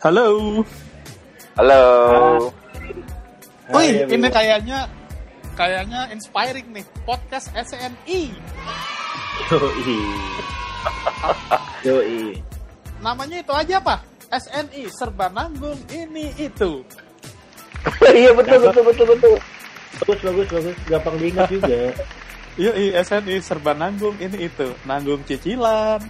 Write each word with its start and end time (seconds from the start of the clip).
Halo. 0.00 0.64
Halo. 1.60 1.84
Wih, 3.68 4.08
ini 4.08 4.28
kayaknya 4.32 4.88
kayaknya 5.52 6.08
inspiring 6.08 6.72
nih 6.72 6.88
podcast 7.04 7.52
SNI. 7.52 8.32
Yoi. 9.52 10.00
Yoi. 11.84 12.40
Namanya 13.04 13.44
itu 13.44 13.52
aja 13.52 13.76
apa? 13.76 14.00
SNI 14.32 14.88
serba 14.88 15.28
nanggung 15.28 15.76
ini 15.92 16.32
itu. 16.40 16.80
Iya 18.00 18.32
betul 18.32 18.56
betul 18.72 18.82
betul 18.88 19.06
betul. 19.12 19.34
Bagus 20.00 20.20
bagus 20.24 20.48
bagus. 20.48 20.76
Gampang 20.88 21.16
diingat 21.20 21.52
juga. 21.52 21.92
Yoi, 22.64 22.96
SNI 22.96 23.36
serba 23.44 23.76
nanggung 23.76 24.16
ini 24.16 24.48
itu. 24.48 24.72
Nanggung 24.88 25.20
cicilan, 25.28 26.00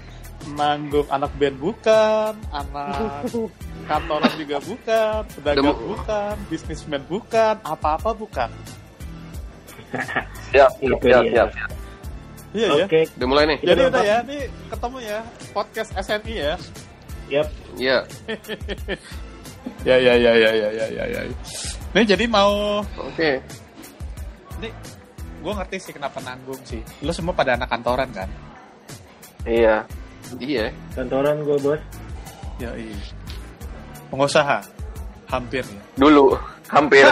nanggung 0.57 1.09
anak 1.13 1.31
band 1.37 1.57
bukan, 1.61 2.33
anak 2.53 3.25
kantoran 3.91 4.33
juga 4.39 4.57
bukan, 4.63 5.21
pedagang 5.37 5.79
bukan, 5.79 6.35
bisnismen 6.49 7.03
bukan, 7.09 7.55
apa-apa 7.65 8.11
bukan. 8.15 8.51
Siap 10.55 10.71
siap 10.79 11.01
siap. 11.03 11.51
siap. 11.51 11.71
Iya 12.51 12.69
ya. 12.83 12.85
Oke. 12.87 13.01
Udah 13.19 13.29
mulai 13.31 13.45
nih. 13.47 13.59
Jadi 13.63 13.81
udah 13.87 14.03
ya, 14.03 14.17
ini 14.27 14.39
ketemu 14.71 14.99
ya 15.07 15.19
podcast 15.55 15.91
SNI 15.95 16.35
ya. 16.35 16.55
Yap. 17.31 17.49
Iya. 17.79 17.99
Ya 19.85 20.01
ya 20.01 20.17
ya 20.17 20.33
ya 20.41 20.51
ya 20.57 20.69
ya 20.73 20.87
ya. 20.89 21.05
ya. 21.05 21.21
Nih 21.93 22.05
jadi 22.09 22.25
mau 22.25 22.81
Oke. 22.97 23.45
ini 24.57 24.69
gue 25.41 25.53
ngerti 25.53 25.77
sih 25.81 25.93
kenapa 25.93 26.17
nanggung 26.25 26.57
sih. 26.65 26.81
Lu 27.05 27.13
semua 27.13 27.37
pada 27.37 27.61
anak 27.61 27.69
kantoran 27.69 28.09
kan? 28.09 28.29
Iya. 29.45 29.85
Iya. 30.39 30.71
Kantoran 30.95 31.43
gue 31.43 31.57
bos. 31.59 31.81
Ya 32.61 32.71
iya. 32.77 32.95
Pengusaha 34.13 34.63
hampir. 35.27 35.65
Dulu 35.97 36.35
hampir 36.71 37.03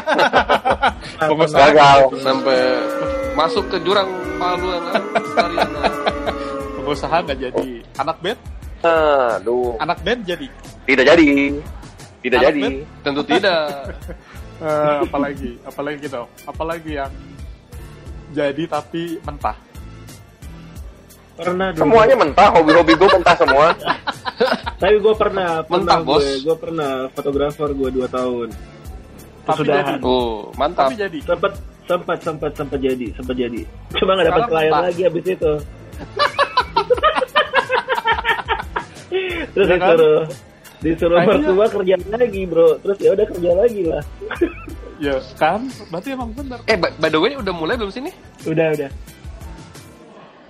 Pengusaha 1.31 1.75
gagal 1.75 2.15
sampai 2.23 2.59
masuk 3.35 3.65
ke 3.71 3.79
jurang 3.83 4.07
sekalian. 5.35 5.69
pengusaha 6.79 7.17
nggak 7.27 7.39
jadi. 7.43 7.69
Anak 7.99 8.17
band, 8.23 8.39
Aduh. 8.87 9.75
anak 9.83 9.99
band 10.07 10.21
jadi. 10.25 10.47
Tidak 10.87 11.05
jadi. 11.05 11.27
Tidak 12.23 12.39
Anak 12.39 12.49
jadi. 12.55 12.63
band? 12.63 12.77
Tentu 13.03 13.23
tidak. 13.27 13.63
Eh, 14.59 15.07
apalagi, 15.07 15.55
apalagi 15.63 16.03
gitu, 16.03 16.27
apalagi 16.43 16.99
yang 16.99 17.15
jadi 18.35 18.67
tapi 18.67 19.23
mentah. 19.23 19.55
Pernah 21.39 21.71
dulu. 21.71 21.81
Semuanya 21.87 22.15
mentah. 22.19 22.49
Hobi-hobi 22.51 22.93
gue 22.95 23.09
mentah 23.15 23.37
semua. 23.39 23.67
Tapi 24.83 24.95
gue 24.99 25.15
pernah. 25.15 25.63
Mentah, 25.63 25.71
pernah 25.71 25.99
bos. 26.03 26.23
Gue, 26.23 26.35
gue 26.43 26.57
pernah 26.59 26.91
fotografer 27.15 27.69
gue 27.71 27.89
2 27.95 28.11
tahun. 28.11 28.49
Tapi 29.47 29.55
Kesudahan. 29.55 29.97
jadi. 29.97 30.03
Oh, 30.05 30.51
mantap. 30.55 30.91
Tapi 30.91 30.97
jadi. 30.99 31.19
Sempat 31.23 31.53
sempat 31.89 32.19
sempat 32.21 32.53
sempat 32.53 32.79
jadi 32.79 33.07
sempat 33.17 33.33
jadi. 33.33 33.63
Cuma 33.97 34.13
nggak 34.13 34.29
dapat 34.29 34.43
klien 34.47 34.69
mentah. 34.69 34.83
lagi 34.85 35.03
abis 35.07 35.25
itu. 35.25 35.53
Terus 39.49 39.67
Ya 39.67 39.77
kan? 39.81 39.97
disuruh 39.97 40.21
disuruh 40.79 41.19
mertua 41.19 41.67
kerja 41.73 41.95
lagi 42.09 42.43
bro. 42.45 42.69
Terus 42.79 42.97
ya 43.01 43.11
udah 43.15 43.27
kerja 43.27 43.51
lagi 43.55 43.83
lah. 43.87 44.03
Ya 44.99 45.15
kan, 45.39 45.71
berarti 45.95 46.11
emang 46.11 46.35
bener. 46.35 46.59
Eh, 46.67 46.75
by 46.75 47.07
the 47.07 47.23
way, 47.23 47.39
udah 47.39 47.55
mulai 47.55 47.79
belum 47.79 47.87
sini? 47.87 48.11
Udah 48.43 48.75
udah. 48.75 48.91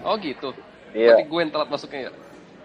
Oh 0.00 0.16
gitu. 0.16 0.56
Iya. 0.92 1.17
Berarti 1.17 1.25
gue 1.28 1.41
yang 1.41 1.53
telat 1.53 1.69
masuknya 1.69 2.00
ya. 2.08 2.12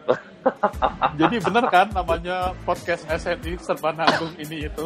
Jadi 1.20 1.36
bener 1.39 1.64
kan 1.72 1.88
namanya 1.95 2.38
podcast 2.67 3.08
SNI 3.08 3.56
serba 3.60 3.95
nanggung 3.95 4.34
ini 4.36 4.67
itu. 4.67 4.86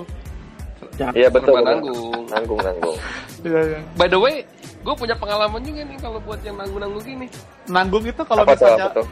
Iya 0.98 1.28
betul. 1.34 1.58
Serba 1.58 1.62
nanggung. 1.66 2.24
Nanggung 2.30 2.60
nanggung. 2.62 2.98
Iya, 3.42 3.60
iya. 3.66 3.80
By 3.98 4.08
the 4.10 4.20
way, 4.22 4.46
gue 4.86 4.94
punya 4.94 5.18
pengalaman 5.18 5.62
juga 5.66 5.82
nih 5.82 5.98
kalau 5.98 6.20
buat 6.22 6.40
yang 6.46 6.58
nanggung-nanggung 6.62 7.04
gini. 7.04 7.28
Nanggung 7.66 8.06
itu 8.06 8.22
kalau 8.22 8.44
misalnya 8.46 8.88
Apa 8.90 8.98
tuh? 9.02 9.08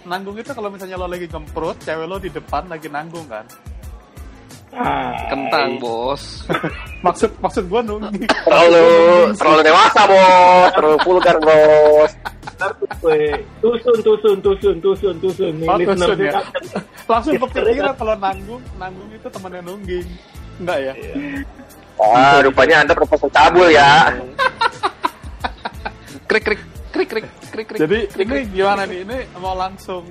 nanggung 0.00 0.36
itu 0.40 0.50
kalau 0.56 0.68
misalnya 0.72 0.96
lo 0.96 1.06
lagi 1.06 1.28
gemprut, 1.28 1.76
cewek 1.84 2.06
lo 2.08 2.16
di 2.16 2.32
depan 2.32 2.64
lagi 2.66 2.88
nanggung 2.88 3.28
kan. 3.28 3.44
Ah, 4.70 5.10
Kentang 5.26 5.82
bos. 5.82 6.46
Maksud 7.06 7.32
maksud 7.42 7.64
gua 7.66 7.80
nungging. 7.82 8.28
Terlalu 8.46 8.86
terlalu 9.34 9.60
dewasa 9.66 10.00
bos. 10.06 10.70
Terlalu 10.78 10.96
vulgar 11.02 11.36
bos. 11.42 12.12
Weh, 13.00 13.34
tusun 13.64 13.98
tusun 14.04 14.36
tusun 14.44 14.76
tusun 14.78 15.14
tusun 15.18 15.54
Oh, 15.64 15.78
tusun 15.80 16.18
ya. 16.20 16.38
Langsung 17.08 17.34
kepikiran 17.40 17.96
kalau 17.96 18.14
nanggung, 18.20 18.62
nanggung 18.76 19.08
itu 19.10 19.26
temannya 19.26 19.60
nungging. 19.64 20.06
Enggak 20.60 20.78
ya? 20.78 20.92
Ah, 21.98 22.38
rupanya 22.44 22.84
anda 22.84 22.92
profesor 22.92 23.32
cabul 23.32 23.72
ya. 23.72 24.12
krik 26.28 26.44
krik 26.46 26.60
krik 26.92 27.08
krik 27.10 27.26
krik 27.50 27.66
krik. 27.66 27.78
Jadi 27.80 27.98
krik, 28.12 28.26
ini 28.28 28.38
krik. 28.44 28.46
gimana 28.54 28.82
nih? 28.86 28.98
Ini 29.02 29.18
mau 29.40 29.56
langsung 29.56 30.04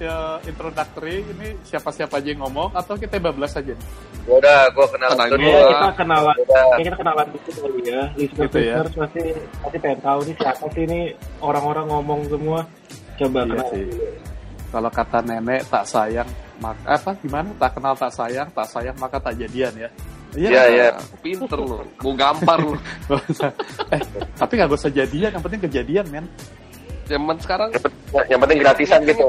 ya 0.00 0.16
introductory 0.42 1.20
ini 1.22 1.48
siapa-siapa 1.62 2.16
aja 2.16 2.28
yang 2.32 2.40
ngomong 2.40 2.72
atau 2.72 2.96
kita 2.96 3.20
bablas 3.20 3.52
aja 3.52 3.76
nih? 3.76 3.88
Udah, 4.26 4.68
gue 4.68 4.86
kenal 4.88 5.10
Oh, 5.10 5.26
dulu. 5.26 5.44
Ya, 5.44 5.52
dulu. 5.52 5.68
kita 5.70 5.88
kenalan, 5.94 6.36
ya, 6.40 6.62
kita 6.78 6.96
kenalan 6.96 7.26
dikit 7.30 7.54
kali 7.56 7.80
ya. 7.84 8.02
Listener 8.14 8.44
Gitu 8.46 8.58
ya. 8.58 8.76
pasti 8.86 9.22
pasti 9.60 9.76
pengen 9.78 10.00
tahu 10.00 10.18
nih 10.24 10.34
siapa 10.34 10.64
sih 10.70 10.82
ini 10.84 11.00
orang-orang 11.38 11.86
ngomong 11.86 12.20
semua. 12.26 12.60
Coba 13.14 13.38
Iya 13.38 13.48
kenalan 13.50 13.68
sih. 13.70 13.84
dulu. 13.86 14.06
Kalau 14.70 14.90
kata 14.90 15.18
nenek 15.20 15.60
tak 15.66 15.84
sayang 15.84 16.28
maka 16.56 16.84
apa 16.88 17.10
gimana? 17.18 17.48
Tak 17.54 17.70
kenal 17.76 17.94
tak 17.94 18.12
sayang, 18.12 18.48
tak 18.50 18.66
sayang 18.66 18.96
maka 18.96 19.16
tak 19.18 19.34
jadian 19.36 19.72
ya. 19.76 19.88
Iya, 20.30 20.62
iya. 20.70 20.86
Pinter 21.24 21.58
lu. 21.58 21.82
Mau 21.98 22.12
gampar 22.14 22.56
lu. 22.56 22.78
eh, 23.94 24.00
tapi 24.38 24.52
nggak 24.54 24.70
usah 24.70 24.88
jadian, 24.88 25.34
yang 25.34 25.42
penting 25.42 25.58
kejadian, 25.60 26.06
men. 26.06 26.26
Zaman 27.10 27.36
sekarang 27.42 27.74
yang 28.30 28.38
penting 28.38 28.58
gratisan 28.62 29.02
gitu. 29.02 29.26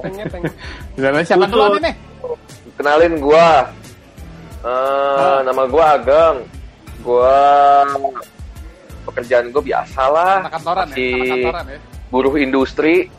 Jangan 1.02 1.25
siapa 1.25 1.50
duluan 1.50 1.81
ini? 1.81 1.92
Kenalin 2.78 3.18
gua. 3.18 3.66
Eh, 4.62 5.38
nama 5.42 5.66
gua 5.66 5.97
Ageng. 5.97 6.38
Gua 7.02 7.41
pekerjaan 9.09 9.50
gua 9.50 9.64
biasa 9.66 10.02
lah. 10.14 10.46
Kantoran 10.53 10.88
ya, 10.94 11.09
kantoran 11.25 11.66
ya. 11.74 11.80
buruh 12.14 12.38
industri. 12.38 13.09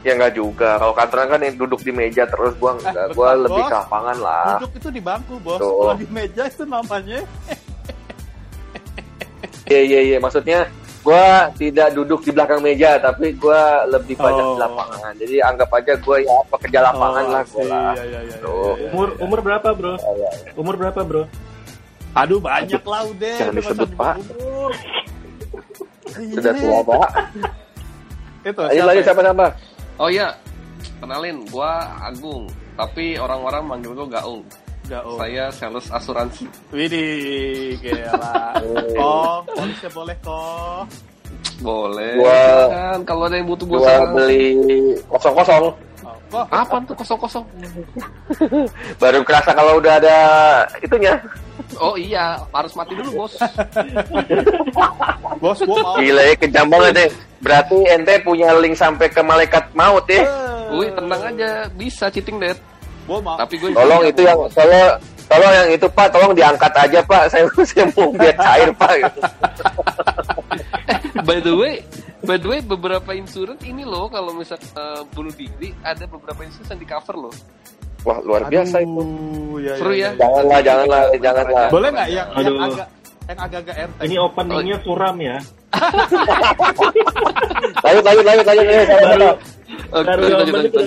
Ya 0.00 0.16
enggak 0.16 0.40
juga. 0.40 0.80
Kalau 0.80 0.96
kantoran 0.96 1.26
kan 1.28 1.40
yang 1.44 1.56
duduk 1.60 1.84
di 1.84 1.92
meja 1.92 2.24
terus 2.24 2.56
gua 2.56 2.80
enggak. 2.80 2.96
bentar, 2.96 3.08
gua 3.12 3.30
lebih 3.36 3.60
Bos. 3.60 3.68
ke 3.68 3.76
lapangan 3.76 4.16
lah. 4.24 4.48
Duduk 4.56 4.72
itu 4.80 4.88
di 4.88 5.00
bangku, 5.04 5.34
Bos. 5.44 5.60
Tuh. 5.60 5.84
Kalau 5.84 5.96
di 6.00 6.08
meja 6.08 6.42
itu 6.48 6.64
namanya 6.64 7.20
Iya 9.68 9.80
iya 9.84 10.00
iya. 10.00 10.16
Maksudnya 10.16 10.64
gua 11.08 11.48
tidak 11.56 11.88
duduk 11.96 12.20
di 12.20 12.30
belakang 12.30 12.60
meja, 12.60 13.00
tapi 13.00 13.32
gua 13.32 13.88
lebih 13.88 14.12
banyak 14.12 14.44
Oh. 14.44 14.52
di 14.52 14.60
lapangan. 14.60 15.12
Jadi 15.16 15.36
anggap 15.40 15.70
aja 15.72 15.92
gua 15.96 16.16
ya 16.20 16.36
pekerja 16.52 16.78
lapangan 16.84 17.24
Oh, 17.24 17.32
lah 17.32 17.42
sih. 17.48 17.64
lah. 17.64 17.92
Iya, 17.96 18.04
iya, 18.04 18.20
iya, 18.20 18.36
iya, 18.36 18.36
iya. 18.76 18.88
Umur 18.92 19.08
umur 19.16 19.38
berapa, 19.40 19.68
Bro? 19.72 19.96
Iya, 19.96 20.12
iya. 20.12 20.30
Umur 20.52 20.74
berapa, 20.76 21.00
Bro? 21.00 21.22
Aduh, 22.12 22.38
banyak 22.38 22.82
lah 22.84 23.02
udah. 23.08 23.36
Jangan 23.40 23.54
disebut, 23.56 23.88
masa 23.88 23.96
Pak. 23.96 24.14
umur. 24.36 24.72
Sudah 26.08 26.52
Iya. 26.52 26.60
tua, 26.60 26.78
Pak. 26.84 27.10
Itu 28.44 28.60
lanjut 28.60 29.00
ya? 29.00 29.06
siapa 29.08 29.20
siapa? 29.24 29.46
Oh 29.96 30.08
iya, 30.08 30.26
kenalin, 31.00 31.36
gua 31.48 31.70
Agung. 32.04 32.44
Tapi 32.76 33.16
orang-orang 33.16 33.62
manggil 33.64 33.92
gua 33.96 34.08
Gaung. 34.12 34.44
Oh. 34.88 35.20
Saya 35.20 35.52
sales 35.52 35.86
asuransi. 35.92 36.48
Widih, 36.72 37.76
gila. 37.84 38.56
Polisnya 39.44 39.90
boleh 39.92 40.16
kok. 40.24 40.82
Boleh. 41.60 42.12
Gua- 42.16 42.68
kan 42.72 42.98
kalau 43.04 43.28
ada 43.28 43.36
yang 43.36 43.48
butuh 43.50 43.66
Gua 43.68 44.08
beli 44.16 44.56
kosong 45.12 45.34
kosong. 45.36 45.64
Oh, 45.68 46.16
kok, 46.28 46.44
Apa 46.52 46.76
tuh 46.84 46.96
kosong-kosong? 46.96 47.44
Baru 49.00 49.20
kerasa 49.24 49.52
kalau 49.56 49.80
udah 49.80 49.96
ada 49.96 50.16
itunya. 50.80 51.16
Oh 51.80 51.96
iya, 51.96 52.36
harus 52.52 52.72
mati 52.76 52.96
dulu 52.96 53.24
bos. 53.24 53.36
bos, 55.42 55.58
gua 55.64 55.76
mau. 55.84 55.96
Gila 56.00 56.22
ya 56.22 56.34
kejam 56.36 56.68
banget 56.68 56.92
deh. 56.96 57.10
Berarti 57.44 57.76
ente 57.88 58.14
punya 58.24 58.52
link 58.56 58.76
sampai 58.76 59.08
ke 59.08 59.20
malaikat 59.20 59.68
maut 59.72 60.04
ya. 60.08 60.24
Wih 60.68 60.92
tenang 60.92 61.22
aja, 61.32 61.64
bisa 61.76 62.12
cheating 62.12 62.40
dead. 62.40 62.56
Gua 63.08 63.18
mau. 63.24 63.36
Tapi 63.40 63.54
gue 63.56 63.72
Tolong 63.72 64.02
itu 64.04 64.20
yang 64.20 64.38
tolong 64.52 64.88
tolong 65.28 65.52
yang 65.52 65.68
itu 65.72 65.86
Pak, 65.88 66.06
tolong 66.12 66.32
diangkat 66.36 66.72
aja 66.76 67.00
Pak. 67.00 67.22
Saya 67.32 67.44
saya 67.64 67.84
mau 67.96 68.12
biar 68.12 68.36
cair 68.36 68.70
Pak. 68.76 68.92
Gitu. 69.00 69.20
by 71.28 71.38
the 71.40 71.54
way, 71.56 71.74
by 72.20 72.36
the 72.36 72.48
way 72.48 72.60
beberapa 72.60 73.16
insurance 73.16 73.64
ini 73.64 73.88
loh 73.88 74.12
kalau 74.12 74.36
misal 74.36 74.60
eh, 74.60 75.00
bunuh 75.16 75.32
diri 75.32 75.72
ada 75.80 76.04
beberapa 76.04 76.44
insurance 76.44 76.68
yang 76.68 76.80
di 76.84 76.88
cover 76.88 77.16
loh. 77.16 77.34
Wah 78.06 78.20
luar 78.22 78.46
biasa 78.46 78.78
itu. 78.84 78.92
Aduh, 78.94 79.58
ya, 79.58 79.74
Seru 79.74 79.94
ya. 79.96 80.10
Janganlah 80.14 80.60
janganlah 80.62 81.02
janganlah. 81.18 81.66
Boleh 81.72 81.88
nggak 81.90 82.08
yang, 82.12 82.28
yang 82.36 82.46
Aduh. 82.46 82.66
agak 82.68 82.88
yang 83.28 83.38
agak-agak 83.44 83.76
enteng? 83.76 84.04
Ini 84.08 84.16
openingnya 84.24 84.76
suram 84.80 85.16
ya. 85.20 85.36
Lanjut 87.84 88.04
lanjut 88.04 88.24
lanjut 88.24 88.46
lanjut. 88.48 88.66
lanjut, 88.66 89.38
Baru 89.88 90.20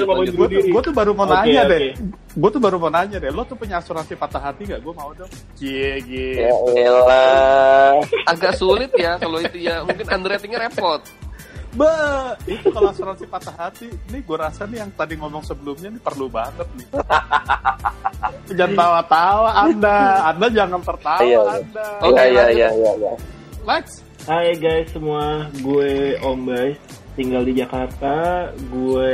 baru 0.05 0.25
Gue 0.33 0.47
tuh, 0.49 0.61
gua 0.69 0.81
tuh 0.81 0.93
baru 0.93 1.11
mau 1.13 1.25
Oke, 1.25 1.33
nanya 1.37 1.61
oke. 1.65 1.73
deh. 1.73 1.93
gue 2.31 2.49
tuh 2.53 2.61
baru 2.61 2.77
mau 2.77 2.91
nanya 2.93 3.17
deh, 3.17 3.31
lo 3.33 3.43
tuh 3.45 3.57
punya 3.57 3.81
asuransi 3.81 4.13
patah 4.13 4.41
hati 4.41 4.69
gak? 4.69 4.81
Gue 4.81 4.93
mau 4.93 5.09
dong. 5.13 5.29
Cie, 5.57 6.01
cie. 6.05 6.45
Ya. 6.45 6.53
Agak 8.25 8.57
sulit 8.57 8.89
ya 8.97 9.17
kalau 9.17 9.41
itu 9.41 9.57
ya. 9.61 9.85
Mungkin 9.85 10.05
underratingnya 10.05 10.59
repot. 10.65 11.01
Be, 11.71 11.87
itu 12.51 12.67
kalau 12.67 12.91
asuransi 12.91 13.23
patah 13.25 13.55
hati, 13.55 13.87
ini 13.87 14.19
gue 14.19 14.37
rasa 14.37 14.67
nih 14.67 14.83
yang 14.83 14.91
tadi 14.91 15.15
ngomong 15.15 15.39
sebelumnya 15.39 15.87
nih 15.87 16.03
perlu 16.03 16.27
banget 16.27 16.67
nih. 16.75 16.87
jangan 18.59 18.75
tawa-tawa 18.75 19.49
Anda, 19.55 19.97
Anda 20.35 20.47
jangan 20.51 20.81
tertawa 20.83 21.23
Iya. 21.23 21.39
Anda. 21.63 21.85
Oke, 22.03 22.11
Iya 22.11 22.23
iya 22.27 22.43
lanjut. 22.43 22.51
iya 22.51 22.69
iya. 22.75 22.91
iya. 22.99 23.13
Lex, 23.61 23.85
Hai 24.21 24.53
guys 24.53 24.85
semua, 24.91 25.49
gue 25.63 26.13
Om 26.19 26.39
Bay, 26.45 26.77
tinggal 27.15 27.41
di 27.41 27.57
Jakarta, 27.57 28.13
gue 28.69 29.13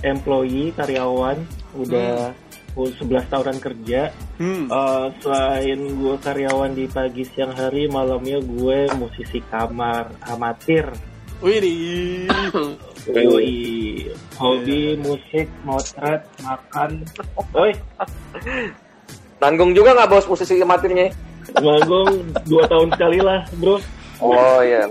employee, 0.00 0.74
karyawan, 0.74 1.38
udah 1.76 2.34
11 2.74 3.04
tahunan 3.28 3.58
kerja. 3.60 4.10
hmm. 4.40 4.66
Eh, 4.66 5.06
selain 5.20 5.80
gue 5.94 6.14
karyawan 6.18 6.72
di 6.72 6.88
pagi 6.88 7.22
siang 7.22 7.52
hari, 7.52 7.86
malamnya 7.86 8.40
gue 8.40 8.88
musisi 8.96 9.38
kamar 9.46 10.10
amatir. 10.26 10.88
Widih. 11.40 12.28
Yoi, 13.08 13.52
hobi 14.36 14.80
musik, 15.00 15.48
motret, 15.64 16.20
makan. 16.44 17.00
Oi, 17.56 17.72
Nanggung 19.40 19.72
juga 19.72 19.96
nggak 19.96 20.08
bos 20.10 20.28
musisi 20.28 20.60
amatirnya? 20.60 21.08
manggung 21.58 22.30
dua 22.46 22.62
tahun 22.68 22.88
sekali 22.92 23.18
lah, 23.18 23.40
bro. 23.56 23.80
Oh 24.20 24.60
iya. 24.60 24.84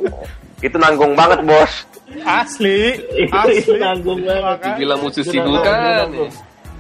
Itu 0.59 0.75
nanggung 0.75 1.13
banget 1.13 1.45
bos. 1.45 1.85
Asli, 2.25 2.97
Itu 3.15 3.29
asli. 3.31 3.77
nanggung 3.77 4.25
banget. 4.25 4.73
Gila 4.75 4.95
musisi 4.97 5.37
Itu 5.37 5.45
bukan. 5.45 5.69
nanggung. 6.01 6.31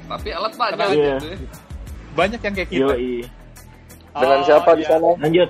Tapi 0.09 0.29
alat 0.33 0.53
banyak 0.57 0.77
Iya. 0.89 0.89
gitu 0.89 1.25
ya. 1.29 1.37
Banyak 2.17 2.39
yang 2.41 2.53
kayak 2.57 2.69
kita. 2.73 2.81
Yoi, 2.89 3.13
Dengan 4.17 4.39
siapa 4.41 4.69
di 4.73 4.81
iya. 4.81 4.89
sana? 4.89 5.09
lanjut. 5.15 5.49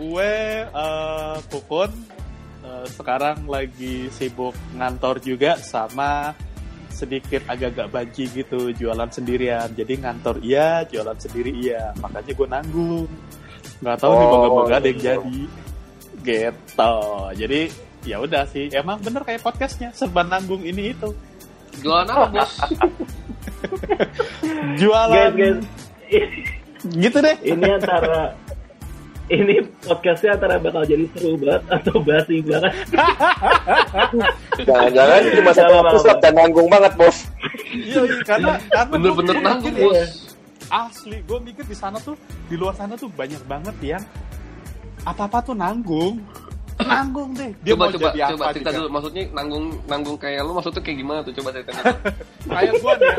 Gue 0.00 0.32
eh 0.64 1.34
Kukun 1.52 1.90
eh, 2.80 2.88
sekarang 2.88 3.44
lagi 3.44 4.08
sibuk 4.08 4.56
ngantor 4.74 5.20
juga 5.20 5.60
sama 5.60 6.32
sedikit 6.90 7.40
agak-agak 7.48 7.88
banci 7.88 8.24
gitu 8.28 8.72
jualan 8.72 9.08
sendirian. 9.08 9.68
Jadi 9.72 10.00
ngantor 10.00 10.40
iya, 10.44 10.84
jualan 10.84 11.16
sendiri 11.16 11.52
iya. 11.56 11.92
Makanya 12.00 12.32
gue 12.32 12.48
nanggung. 12.48 13.08
Nggak 13.80 13.96
tahu 14.00 14.12
nih 14.12 14.26
Oh, 14.26 14.32
moga-moga 14.32 14.74
ada 14.76 14.88
yang 14.88 15.00
gitu. 15.00 15.08
jadi. 15.08 15.40
Gitu. 16.20 16.94
Jadi 17.40 17.60
ya 18.04 18.16
udah 18.20 18.44
sih. 18.48 18.64
Emang 18.72 19.00
bener 19.00 19.24
kayak 19.24 19.40
podcastnya 19.40 19.88
serba 19.96 20.24
nanggung 20.24 20.60
ini 20.60 20.92
itu. 20.92 21.08
Jualan 21.80 22.08
apa 22.08 22.26
bos? 22.28 22.52
Jualan 24.80 25.32
Guys, 25.36 25.36
guys, 25.36 25.58
gitu 26.96 27.18
deh. 27.20 27.36
ini 27.44 27.68
antara 27.70 28.34
ini 29.30 29.54
podcastnya 29.80 30.34
antara 30.34 30.58
bakal 30.58 30.82
jadi 30.82 31.06
seru 31.14 31.38
banget 31.38 31.62
atau 31.70 31.96
basi 32.02 32.42
banget. 32.42 32.72
Jangan-jangan 34.66 35.20
cuma 35.38 35.50
satu 35.54 35.72
Apa-apa. 35.72 35.90
episode 35.94 36.18
dan 36.20 36.32
nanggung 36.34 36.68
banget 36.68 36.92
bos. 36.98 37.18
Iya, 37.70 38.00
iya, 38.02 38.16
karena 38.26 38.52
karena 38.66 38.90
Bener-bener 38.90 39.36
nanggung 39.38 39.70
mikir, 39.70 39.86
bos. 39.86 40.10
asli 40.66 41.16
gue 41.22 41.38
mikir 41.40 41.64
di 41.64 41.74
sana 41.74 41.98
tuh 41.98 42.14
di 42.46 42.54
luar 42.54 42.74
sana 42.74 42.94
tuh 42.94 43.10
banyak 43.10 43.42
banget 43.46 43.76
yang 43.82 44.02
apa 45.02 45.26
apa 45.26 45.38
tuh 45.40 45.54
nanggung 45.54 46.22
nanggung 46.78 47.34
deh 47.34 47.50
dia 47.60 47.74
coba 47.74 47.84
mau 47.84 47.90
coba 47.90 48.08
jadi 48.08 48.30
coba 48.30 48.44
apa 48.44 48.52
cerita 48.54 48.70
juga. 48.70 48.78
dulu 48.78 48.88
maksudnya 48.88 49.22
nanggung 49.32 49.64
nanggung 49.84 50.16
kayak 50.16 50.40
lu 50.42 50.52
maksudnya 50.54 50.80
kayak 50.80 50.98
gimana 50.98 51.18
tuh 51.20 51.34
coba 51.34 51.48
cerita 51.52 51.72
kayak 52.54 52.72
gue 52.76 52.92
nih 52.94 53.14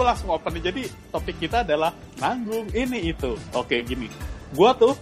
gue 0.00 0.06
langsung 0.08 0.32
open 0.32 0.56
nih. 0.56 0.64
Jadi 0.72 0.82
topik 1.12 1.36
kita 1.36 1.60
adalah 1.60 1.92
nanggung. 2.16 2.64
Ini 2.72 3.12
itu. 3.12 3.36
Oke 3.52 3.84
gini. 3.84 4.08
Gue 4.50 4.72
tuh 4.80 4.96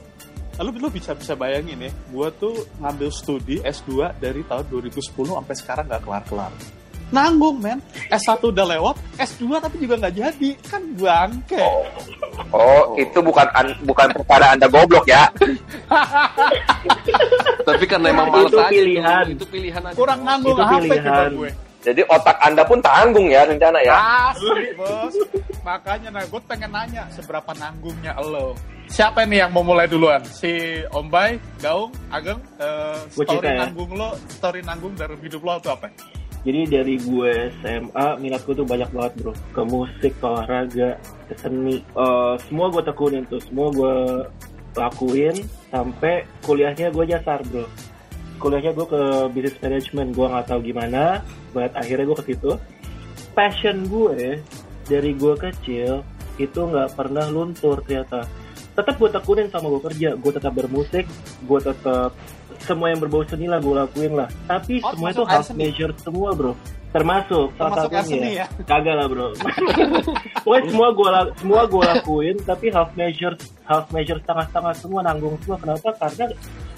lu 0.59 0.75
lu 0.75 0.91
bisa 0.91 1.15
bisa 1.15 1.39
bayangin 1.39 1.79
ya. 1.79 1.91
Gue 2.11 2.27
tuh 2.35 2.50
ngambil 2.83 3.15
studi 3.15 3.62
S2 3.62 4.19
dari 4.19 4.43
tahun 4.43 4.67
2010 4.67 4.99
sampai 5.15 5.55
sekarang 5.55 5.87
nggak 5.87 6.03
kelar 6.03 6.25
kelar 6.27 6.53
nanggung 7.09 7.56
men. 7.56 7.81
S1 8.12 8.37
udah 8.45 8.69
lewat 8.69 9.00
S2 9.17 9.62
tapi 9.62 9.81
juga 9.81 9.97
nggak 9.97 10.15
jadi. 10.19 10.50
Kan 10.67 10.83
bangke. 10.93 11.62
Oh, 12.53 12.93
itu 12.99 13.17
bukan 13.23 13.49
an- 13.55 13.79
bukan 13.81 14.12
perkara 14.12 14.53
anda 14.53 14.67
goblok 14.69 15.06
ya. 15.09 15.31
tapi 17.65 17.85
karena 17.87 18.12
emang 18.12 18.29
Itu 18.29 18.35
males 18.35 18.53
aja 18.53 18.69
pilihan. 18.69 19.25
itu, 19.25 19.35
itu 19.41 19.47
pilihan 19.49 19.83
aja. 19.85 19.97
Kurang 19.97 20.21
nanggung 20.27 20.56
Itu 20.59 20.65
pilihan. 20.85 21.31
gue 21.33 21.50
Jadi 21.78 22.02
otak 22.10 22.36
anda 22.42 22.66
pun 22.66 22.82
tanggung 22.82 23.30
ya 23.30 23.46
rencana 23.46 23.78
ya. 23.80 23.94
Asli 24.34 24.75
bos. 24.75 25.14
Makanya 25.62 26.08
nah 26.10 26.25
gue 26.26 26.40
pengen 26.48 26.70
nanya 26.75 27.06
seberapa 27.14 27.54
nanggungnya 27.54 28.19
lo. 28.19 28.58
Siapa 28.88 29.28
nih 29.28 29.44
yang 29.44 29.52
mau 29.52 29.60
mulai 29.60 29.84
duluan? 29.84 30.25
Si 30.25 30.80
Om 30.96 31.12
Bay, 31.12 31.36
Gaung, 31.60 31.92
Ageng, 32.08 32.40
Gua 33.12 33.25
story 33.28 33.44
ya. 33.52 33.69
nanggung 33.69 33.92
lo, 33.92 34.16
story 34.32 34.64
nanggung 34.64 34.96
dalam 34.96 35.20
hidup 35.20 35.44
lo 35.44 35.60
itu 35.60 35.69
apa? 35.69 35.92
Jadi 36.48 36.60
dari 36.72 36.94
gue 36.96 37.52
SMA 37.60 38.06
minatku 38.16 38.56
tuh 38.56 38.64
banyak 38.64 38.88
banget 38.88 39.12
bro 39.20 39.32
ke 39.52 39.62
musik, 39.69 40.12
ke 40.16 40.25
olahraga, 40.25 40.96
ke 41.28 41.34
seni. 41.36 41.84
Eh, 41.84 42.34
semua 42.48 42.72
gue 42.72 42.80
tekunin 42.80 43.28
tuh, 43.28 43.42
semua 43.44 43.69
gue 43.76 43.94
lakuin 44.72 45.36
sampai 45.69 46.25
kuliahnya 46.46 46.88
gue 46.88 47.04
nyasar 47.04 47.44
bro. 47.44 47.69
Kuliahnya 48.38 48.73
gue 48.73 48.87
ke 48.87 49.00
business 49.35 49.58
management, 49.58 50.08
gue 50.14 50.26
nggak 50.26 50.46
tahu 50.46 50.61
gimana, 50.62 51.20
but 51.50 51.75
akhirnya 51.75 52.06
gue 52.06 52.17
ke 52.17 52.26
situ. 52.31 52.50
Passion 53.35 53.87
gue 53.87 54.38
dari 54.87 55.11
gue 55.12 55.35
kecil 55.37 56.02
itu 56.38 56.61
nggak 56.61 56.94
pernah 56.94 57.26
luntur 57.26 57.82
ternyata. 57.82 58.25
Tetap 58.73 58.94
gue 58.94 59.11
tekunin 59.11 59.50
sama 59.50 59.67
gue 59.69 59.82
kerja, 59.90 60.14
gue 60.14 60.32
tetap 60.32 60.55
bermusik, 60.55 61.05
gue 61.44 61.61
tetap 61.61 62.14
semua 62.62 62.90
yang 62.90 63.00
berbau 63.02 63.23
seni 63.26 63.46
lah 63.46 63.58
gue 63.58 63.75
lakuin 63.75 64.14
lah. 64.14 64.29
Tapi 64.46 64.79
Oh, 64.82 64.94
semua 64.94 65.11
itu 65.11 65.23
half 65.26 65.50
measure 65.55 65.93
semua 65.99 66.31
bro. 66.35 66.55
Termasuk, 66.88 67.52
salah 67.61 67.85
satunya. 67.85 68.43
ya? 68.43 68.46
Kagak 68.64 68.96
lah 68.96 69.06
bro. 69.06 69.37
Pokoknya 70.47 70.62
semua 70.73 70.88
gue 70.95 71.09
semua 71.37 71.61
gue 71.68 71.83
lakuin, 71.85 72.37
tapi 72.42 72.66
half 72.73 72.90
measure 72.97 73.35
half 73.68 73.87
measure 73.92 74.18
setengah-setengah 74.25 74.75
semua 74.78 75.00
nanggung 75.04 75.37
semua. 75.45 75.59
Kenapa? 75.61 75.88
Karena 76.00 76.25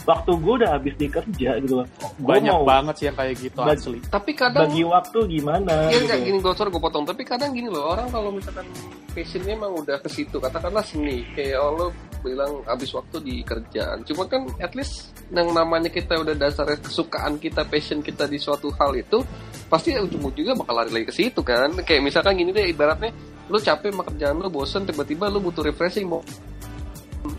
waktu 0.01 0.31
gue 0.33 0.55
udah 0.57 0.71
habis 0.73 0.95
di 0.95 1.07
kerja 1.07 1.51
gitu 1.59 1.75
loh. 1.77 1.87
Banyak 2.17 2.55
mau 2.55 2.65
banget 2.65 2.95
sih 2.97 3.07
yang 3.07 3.17
kayak 3.17 3.35
gitu 3.37 3.59
Bag- 3.59 3.77
asli. 3.77 3.99
tapi 4.07 4.31
kadang 4.33 4.67
bagi 4.67 4.83
waktu 4.83 5.19
gimana 5.31 5.75
Iya 5.87 5.93
gitu. 5.93 6.05
enggak 6.05 6.19
gini 6.23 6.39
gue 6.39 6.53
sorry 6.53 6.71
gue 6.71 6.83
potong 6.83 7.05
tapi 7.05 7.23
kadang 7.23 7.51
gini 7.51 7.69
loh 7.69 7.85
orang 7.91 8.09
kalau 8.09 8.31
misalkan 8.31 8.65
passionnya 9.11 9.53
emang 9.55 9.73
udah 9.75 9.97
ke 9.99 10.09
situ 10.09 10.37
katakanlah 10.37 10.81
seni 10.81 11.27
kayak 11.33 11.59
oh, 11.59 11.73
lo 11.75 11.87
bilang 12.21 12.61
habis 12.65 12.93
waktu 12.93 13.17
di 13.19 13.35
kerjaan 13.41 14.05
cuma 14.05 14.25
kan 14.25 14.45
at 14.59 14.73
least 14.73 15.09
yang 15.29 15.49
namanya 15.51 15.89
kita 15.89 16.15
udah 16.15 16.33
dasarnya 16.33 16.77
kesukaan 16.79 17.41
kita 17.41 17.65
passion 17.65 18.01
kita 18.01 18.29
di 18.29 18.37
suatu 18.37 18.69
hal 18.77 18.93
itu 18.93 19.25
pasti 19.67 19.97
ujung-ujungnya 19.97 20.53
bakal 20.55 20.75
lari 20.77 20.93
lagi 20.93 21.07
ke 21.07 21.15
situ 21.17 21.41
kan 21.41 21.73
kayak 21.81 22.05
misalkan 22.05 22.37
gini 22.37 22.53
deh 22.53 22.69
ibaratnya 22.69 23.09
lo 23.49 23.57
capek 23.57 23.89
sama 23.89 24.05
kerjaan 24.05 24.37
lo 24.37 24.47
bosen 24.47 24.85
tiba-tiba 24.85 25.27
lo 25.27 25.41
butuh 25.41 25.65
refreshing 25.65 26.07
mau 26.07 26.21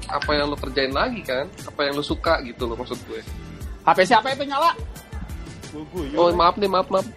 apa 0.08 0.32
yang 0.38 0.52
lo 0.52 0.58
kerjain 0.58 0.94
lagi 0.94 1.22
kan? 1.26 1.50
Apa 1.66 1.90
yang 1.90 1.98
lo 1.98 2.04
suka 2.06 2.42
gitu 2.46 2.70
loh 2.70 2.78
maksud 2.78 2.98
gue. 3.10 3.22
HP 3.82 4.00
siapa 4.06 4.34
itu 4.34 4.46
nyala? 4.46 4.74
Oh 6.18 6.30
maaf 6.36 6.56
deh 6.60 6.70
maaf 6.70 6.88
maaf. 6.92 7.08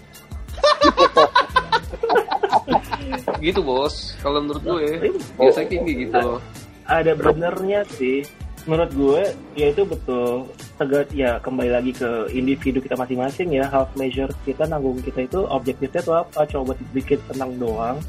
gitu 3.44 3.60
bos. 3.60 4.16
Kalau 4.24 4.40
menurut 4.40 4.64
gue 4.64 5.12
biasanya 5.36 5.66
kayak 5.68 5.96
gitu. 6.08 6.40
ada 6.84 7.12
benernya 7.16 7.80
sih. 7.96 8.24
Menurut 8.64 8.92
gue 8.96 9.22
ya 9.60 9.66
itu 9.72 9.84
betul. 9.84 10.48
Tegat 10.74 11.08
ya 11.12 11.38
kembali 11.38 11.70
lagi 11.70 11.92
ke 11.92 12.32
individu 12.32 12.80
kita 12.80 12.96
masing-masing 12.96 13.52
ya. 13.52 13.68
Half 13.68 13.92
measure 14.00 14.32
kita 14.48 14.64
nanggung 14.64 15.04
kita 15.04 15.28
itu 15.28 15.44
objektifnya 15.44 16.00
tuh 16.00 16.16
apa? 16.24 16.48
Coba 16.48 16.72
bikin 16.96 17.20
senang 17.28 17.60
doang 17.60 18.00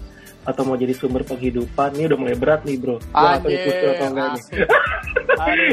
atau 0.45 0.61
mau 0.61 0.73
jadi 0.73 0.93
sumber 0.93 1.21
penghidupan 1.21 1.93
ini 1.93 2.05
udah 2.05 2.17
mulai 2.17 2.35
berat 2.37 2.61
nih 2.63 2.77
bro 2.77 2.97
Gua 3.09 3.37
ini 3.41 3.55
kucil 3.59 3.87
atau 3.93 4.05
enggak 4.07 4.27
nih 4.31 4.41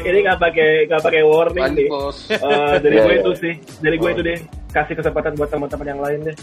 ini 0.09 0.17
nggak 0.25 0.39
pakai 0.39 0.69
nggak 0.89 1.01
pakai 1.01 1.23
warning 1.23 1.71
nih 1.73 1.87
bos. 1.87 2.17
Eh, 2.27 2.75
dari 2.81 2.95
Iya, 2.97 3.03
gue 3.05 3.13
iya. 3.13 3.21
itu 3.21 3.31
sih 3.37 3.55
dari 3.79 3.97
gue 3.97 4.05
Oh. 4.05 4.11
itu 4.11 4.23
deh 4.23 4.39
kasih 4.73 4.95
kesempatan 4.97 5.33
buat 5.37 5.49
teman-teman 5.49 5.87
yang 5.87 6.01
lain 6.01 6.19
deh 6.27 6.37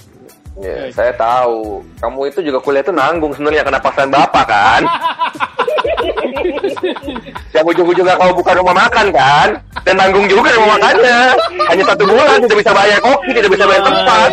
Ya, 0.59 0.91
saya 0.91 1.15
tahu. 1.15 1.87
Kamu 2.03 2.19
itu 2.27 2.43
juga 2.43 2.59
kuliah 2.59 2.83
itu 2.83 2.91
nanggung 2.91 3.31
sebenarnya 3.31 3.63
karena 3.63 3.79
paksaan 3.79 4.11
bapak 4.11 4.43
kan. 4.43 4.81
Yang 7.55 7.65
ujung-ujungnya 7.71 8.15
kalau 8.15 8.33
bukan 8.35 8.55
rumah 8.59 8.75
makan 8.75 9.07
kan, 9.09 9.47
dan 9.83 9.95
nanggung 9.95 10.27
juga 10.27 10.51
rumah 10.51 10.75
makannya. 10.75 11.19
Hanya 11.63 11.83
satu 11.87 12.03
bulan 12.03 12.43
tidak 12.43 12.57
bisa 12.59 12.71
bayar 12.75 12.99
kopi, 12.99 13.29
tidak 13.31 13.51
bisa 13.55 13.63
bayar 13.63 13.83
tempat. 13.83 14.29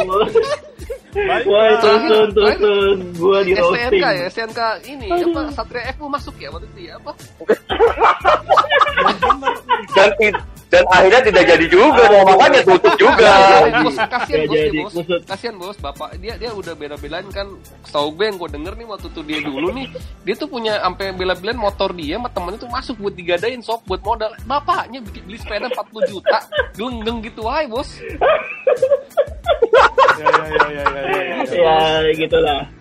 Baik, 1.16 1.48
Wah, 1.48 1.64
Pak. 1.64 1.72
itu 1.72 1.88
sun, 1.88 2.28
tuh, 2.36 2.44
sun. 2.60 2.98
Gue 3.16 3.38
di 3.48 3.52
roasting. 3.56 3.88
STNK 3.88 4.04
ya, 4.04 4.28
STNK 4.28 4.60
ini 4.84 5.08
apa 5.08 5.48
Satria 5.56 5.88
F 5.88 5.96
mau 5.96 6.12
masuk 6.12 6.36
ya 6.36 6.52
waktu 6.52 6.68
itu 6.76 6.92
ya 6.92 7.00
apa? 7.00 7.16
Dan 9.96 10.12
dan 10.66 10.82
akhirnya 10.90 11.22
tidak 11.30 11.44
jadi 11.46 11.66
juga 11.70 12.10
mau 12.10 12.26
makannya 12.26 12.58
tutup 12.66 12.90
juga 12.98 13.30
Bos, 13.86 13.94
kasihan 13.96 14.50
bos, 14.50 14.58
jadi, 14.58 14.68
nih, 14.74 14.82
bos. 14.82 14.94
Kasihan 15.22 15.54
bos, 15.56 15.78
bapak 15.78 16.18
dia 16.18 16.34
dia 16.36 16.50
udah 16.50 16.74
bela-belain 16.74 17.22
kan. 17.30 17.46
Setahu 17.86 18.18
gue 18.18 18.26
yang 18.26 18.36
gue 18.36 18.50
denger 18.50 18.74
nih 18.74 18.86
waktu 18.90 19.06
tuh 19.14 19.22
dia 19.22 19.38
dulu 19.46 19.70
nih, 19.70 19.86
dia 20.26 20.34
tuh 20.34 20.50
punya 20.50 20.82
sampai 20.82 21.14
bela-belain 21.14 21.54
motor 21.54 21.94
dia 21.94 22.18
sama 22.18 22.34
temennya 22.34 22.58
tuh 22.66 22.70
masuk 22.74 22.98
buat 22.98 23.14
digadain 23.14 23.62
sob 23.62 23.78
buat 23.86 24.02
modal. 24.02 24.34
Bapaknya 24.42 24.98
bikin 25.06 25.22
beli 25.30 25.38
sepeda 25.38 25.70
40 25.70 26.10
juta, 26.10 26.38
geleng 26.74 27.22
gitu 27.22 27.46
aja 27.46 27.70
bos. 27.70 27.88
ya 30.16 30.26
ya 30.26 30.44
ya 30.48 30.64
ya 30.66 30.84
ya, 30.84 31.04
ya, 31.52 32.12
ya. 32.12 32.36
ya 32.40 32.76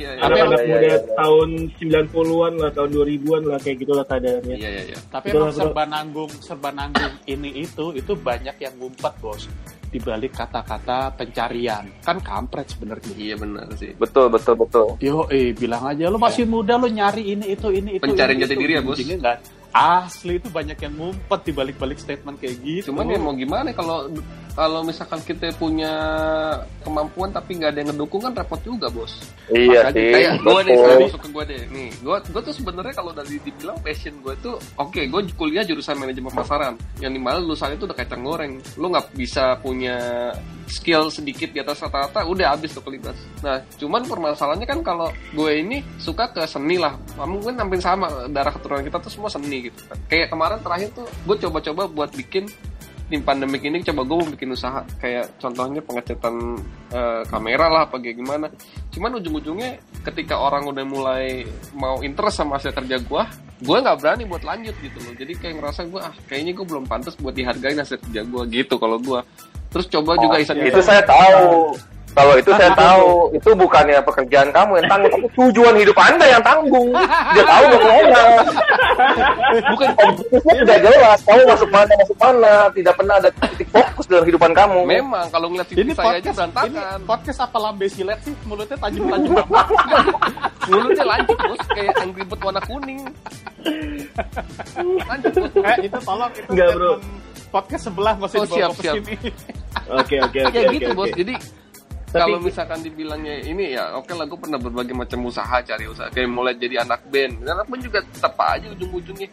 Iya, 0.00 0.16
iya, 0.16 0.22
anak 0.24 0.36
iya, 0.40 0.44
muda 0.48 0.80
iya. 0.80 0.98
tahun 1.12 1.48
90-an 1.76 2.52
lah 2.56 2.70
tahun 2.72 2.90
2000-an 2.96 3.42
lah 3.52 3.58
kayak 3.60 3.76
gitulah 3.84 4.04
keadaannya 4.08 4.56
iya, 4.56 4.68
iya, 4.72 4.82
iya. 4.96 4.98
Tapi 5.12 5.26
Betul, 5.28 5.40
emang 5.44 5.52
serba 5.52 5.84
nanggung, 5.84 6.32
serba 6.40 6.70
nanggung 6.72 7.14
ini 7.28 7.50
itu 7.60 7.84
itu 7.92 8.12
banyak 8.16 8.56
yang 8.64 8.74
ngumpet 8.80 9.14
bos 9.20 9.44
di 9.90 9.98
balik 10.00 10.32
kata-kata 10.32 11.12
pencarian. 11.20 11.84
Kan 12.00 12.16
kampret 12.24 12.72
sebenarnya. 12.72 13.12
Iya 13.12 13.34
benar 13.36 13.68
sih. 13.76 13.92
betul 14.00 14.32
betul 14.32 14.54
betul 14.56 14.86
Yo, 15.04 15.28
eh 15.28 15.52
bilang 15.52 15.84
aja 15.84 16.08
lo 16.08 16.16
masih 16.16 16.48
muda 16.48 16.80
lo 16.80 16.88
nyari 16.88 17.36
ini 17.36 17.52
itu 17.52 17.68
ini 17.68 18.00
itu. 18.00 18.02
Pencarian 18.06 18.40
jati 18.40 18.56
diri 18.56 18.72
ya, 18.78 18.82
Bos? 18.86 18.96
Ujungnya 18.96 19.16
nggak. 19.20 19.38
Asli 19.70 20.40
itu 20.40 20.48
banyak 20.48 20.78
yang 20.80 20.94
ngumpet 20.96 21.40
di 21.44 21.52
balik-balik 21.52 21.98
statement 22.00 22.40
kayak 22.40 22.56
gitu. 22.64 22.90
Cuman 22.90 23.04
ya 23.12 23.20
mau 23.20 23.36
gimana 23.36 23.70
kalau 23.76 24.08
kalau 24.54 24.80
misalkan 24.82 25.20
kita 25.22 25.54
punya 25.56 25.92
kemampuan 26.82 27.30
tapi 27.30 27.58
nggak 27.58 27.70
ada 27.70 27.78
yang 27.82 27.90
ngedukung 27.94 28.20
kan 28.24 28.32
repot 28.34 28.60
juga 28.62 28.86
bos. 28.90 29.12
iya 29.50 29.86
Makanya 29.86 29.94
sih 29.94 30.12
Kayak 30.14 30.32
gue 30.40 30.50
deh, 30.50 30.60
betul 30.60 30.76
sekarang 30.80 31.00
masuk 31.06 31.20
ke 31.20 31.28
gue 31.30 31.44
deh. 31.46 31.62
Nih, 31.70 31.90
gue 32.02 32.16
gue 32.30 32.42
tuh 32.42 32.54
sebenarnya 32.54 32.94
kalau 32.94 33.12
dari 33.14 33.36
dibilang 33.40 33.78
passion 33.80 34.14
gue 34.20 34.34
tuh, 34.42 34.56
oke, 34.78 35.00
gue 35.00 35.20
kuliah 35.34 35.64
jurusan 35.64 35.96
manajemen 35.98 36.30
pemasaran. 36.34 36.74
Yang 36.98 37.12
di 37.16 37.20
mana 37.20 37.36
lulusannya 37.42 37.76
tuh 37.78 37.86
udah 37.90 37.98
kacang 37.98 38.22
goreng. 38.22 38.52
Lo 38.78 38.86
nggak 38.90 39.14
bisa 39.14 39.58
punya 39.62 39.96
skill 40.70 41.10
sedikit 41.10 41.50
di 41.50 41.58
atas 41.58 41.82
rata-rata, 41.82 42.22
udah 42.22 42.54
habis 42.54 42.70
tuh 42.70 42.82
kelibas. 42.86 43.18
Nah, 43.42 43.58
cuman 43.74 44.06
permasalahannya 44.06 44.68
kan 44.70 44.80
kalau 44.86 45.10
gue 45.34 45.50
ini 45.58 45.82
suka 45.98 46.30
ke 46.30 46.46
seni 46.46 46.78
lah. 46.78 46.94
Mungkin 47.18 47.58
hampir 47.58 47.82
sama 47.82 48.30
darah 48.30 48.54
keturunan 48.54 48.86
kita 48.86 49.02
tuh 49.02 49.10
semua 49.10 49.30
seni 49.30 49.66
gitu 49.66 49.82
kan. 49.90 49.98
Kayak 50.06 50.30
kemarin 50.30 50.58
terakhir 50.62 50.88
tuh 50.94 51.06
gue 51.26 51.36
coba-coba 51.42 51.82
buat 51.90 52.10
bikin 52.14 52.46
di 53.10 53.18
pandemik 53.18 53.66
ini 53.66 53.82
coba 53.82 54.06
gue 54.06 54.16
mau 54.22 54.28
bikin 54.30 54.54
usaha 54.54 54.86
kayak 55.02 55.42
contohnya 55.42 55.82
pengecetan 55.82 56.56
eh, 56.94 57.22
kamera 57.26 57.66
lah 57.66 57.82
apa 57.90 57.98
kayak 57.98 58.16
gimana. 58.22 58.46
Cuman 58.94 59.18
ujung-ujungnya 59.18 59.82
ketika 60.06 60.38
orang 60.38 60.70
udah 60.70 60.84
mulai 60.86 61.42
mau 61.74 61.98
interest 62.06 62.38
sama 62.38 62.62
hasil 62.62 62.70
kerja 62.70 63.02
gue 63.02 63.22
gue 63.60 63.76
nggak 63.76 63.98
berani 64.00 64.24
buat 64.24 64.46
lanjut 64.46 64.72
gitu 64.78 64.98
loh. 65.02 65.12
Jadi 65.18 65.32
kayak 65.36 65.54
ngerasa 65.58 65.80
gue 65.90 66.00
ah 66.00 66.14
kayaknya 66.30 66.54
gue 66.54 66.64
belum 66.64 66.86
pantas 66.86 67.18
buat 67.18 67.34
dihargain 67.34 67.82
hasil 67.82 67.98
kerja 67.98 68.22
gue 68.22 68.42
gitu 68.54 68.78
kalau 68.78 68.96
gue 69.02 69.20
terus 69.70 69.86
coba 69.86 70.18
juga 70.18 70.36
Oh, 70.36 70.42
iseng-iseng 70.42 70.70
itu 70.74 70.80
saya 70.82 71.02
tahu 71.06 71.74
kalau 72.10 72.34
itu 72.34 72.50
saya 72.50 72.70
tahu 72.72 73.08
itu 73.30 73.50
bukannya 73.52 73.98
pekerjaan 74.00 74.50
kamu 74.50 74.72
yang 74.76 74.88
tanggung 74.88 75.10
tapi 75.10 75.26
tujuan 75.32 75.74
hidup 75.74 75.96
anda 75.96 76.26
yang 76.26 76.42
tanggung 76.42 76.88
dia 77.32 77.44
tahu 77.44 77.64
mau 77.64 77.78
ke 77.78 77.88
mana 77.88 78.22
bukan 79.64 79.88
Fokusnya 79.90 80.54
tidak 80.60 80.78
jelas 80.82 81.18
kamu 81.22 81.42
masuk 81.46 81.68
mana 81.68 81.92
masuk 81.96 82.16
mana 82.16 82.52
tidak 82.70 82.94
pernah 82.94 83.14
ada 83.16 83.30
titik 83.30 83.68
fokus 83.68 84.04
dalam 84.04 84.22
kehidupan 84.22 84.52
kamu 84.52 84.78
memang 84.82 85.26
kalau 85.28 85.46
ngeliat 85.48 85.66
TV 85.66 85.78
ini 85.80 85.92
saya 85.92 86.06
aja 86.10 86.10
podcast, 86.10 86.26
ini 86.26 86.36
berantakan 86.36 86.98
podcast 87.04 87.38
apa 87.40 87.58
lambe 87.58 87.86
silet 87.86 88.18
sih? 88.20 88.34
Mulutnya 88.42 88.76
tajam-tajam 88.76 89.32
apa? 89.36 89.60
mulutnya 90.70 91.04
lanjut 91.04 91.38
bos 91.40 91.62
kayak 91.68 91.94
angry 91.96 92.22
bird 92.22 92.40
warna 92.40 92.62
kuning 92.62 93.00
lanjut 95.06 95.32
bos 95.32 95.52
eh, 95.56 95.76
itu 95.82 95.98
tolong 96.00 96.30
itu 96.32 96.48
Enggak, 96.48 96.68
bro. 96.74 96.92
podcast 97.50 97.82
sebelah 97.84 98.12
nggak 98.14 98.28
usah 98.28 98.38
Oh, 98.38 98.44
dibawa 98.44 98.58
siap, 98.58 98.70
ke 98.70 98.82
siap. 98.82 98.94
sini. 98.96 99.14
oke 99.90 100.16
oke 100.20 100.38
oke 100.40 100.58
ya 100.58 100.62
oke, 100.62 100.74
gitu 100.74 100.88
oke. 100.88 100.96
bos 100.96 101.10
jadi 101.12 101.34
Tapi- 102.10 102.20
kalau 102.26 102.38
misalkan 102.42 102.78
dibilangnya 102.82 103.38
ini 103.46 103.78
ya 103.78 103.94
oke 103.94 104.10
lah 104.10 104.26
gue 104.26 104.38
pernah 104.38 104.58
berbagai 104.58 104.94
macam 104.94 105.18
usaha 105.30 105.62
cari 105.62 105.86
usaha 105.86 106.10
kayak 106.10 106.26
mulai 106.26 106.58
jadi 106.58 106.82
anak 106.82 107.06
band. 107.06 107.46
Anak 107.46 107.66
band 107.70 107.82
juga 107.86 107.98
tetap 108.02 108.34
aja 108.36 108.66
ujung-ujungnya 108.74 109.28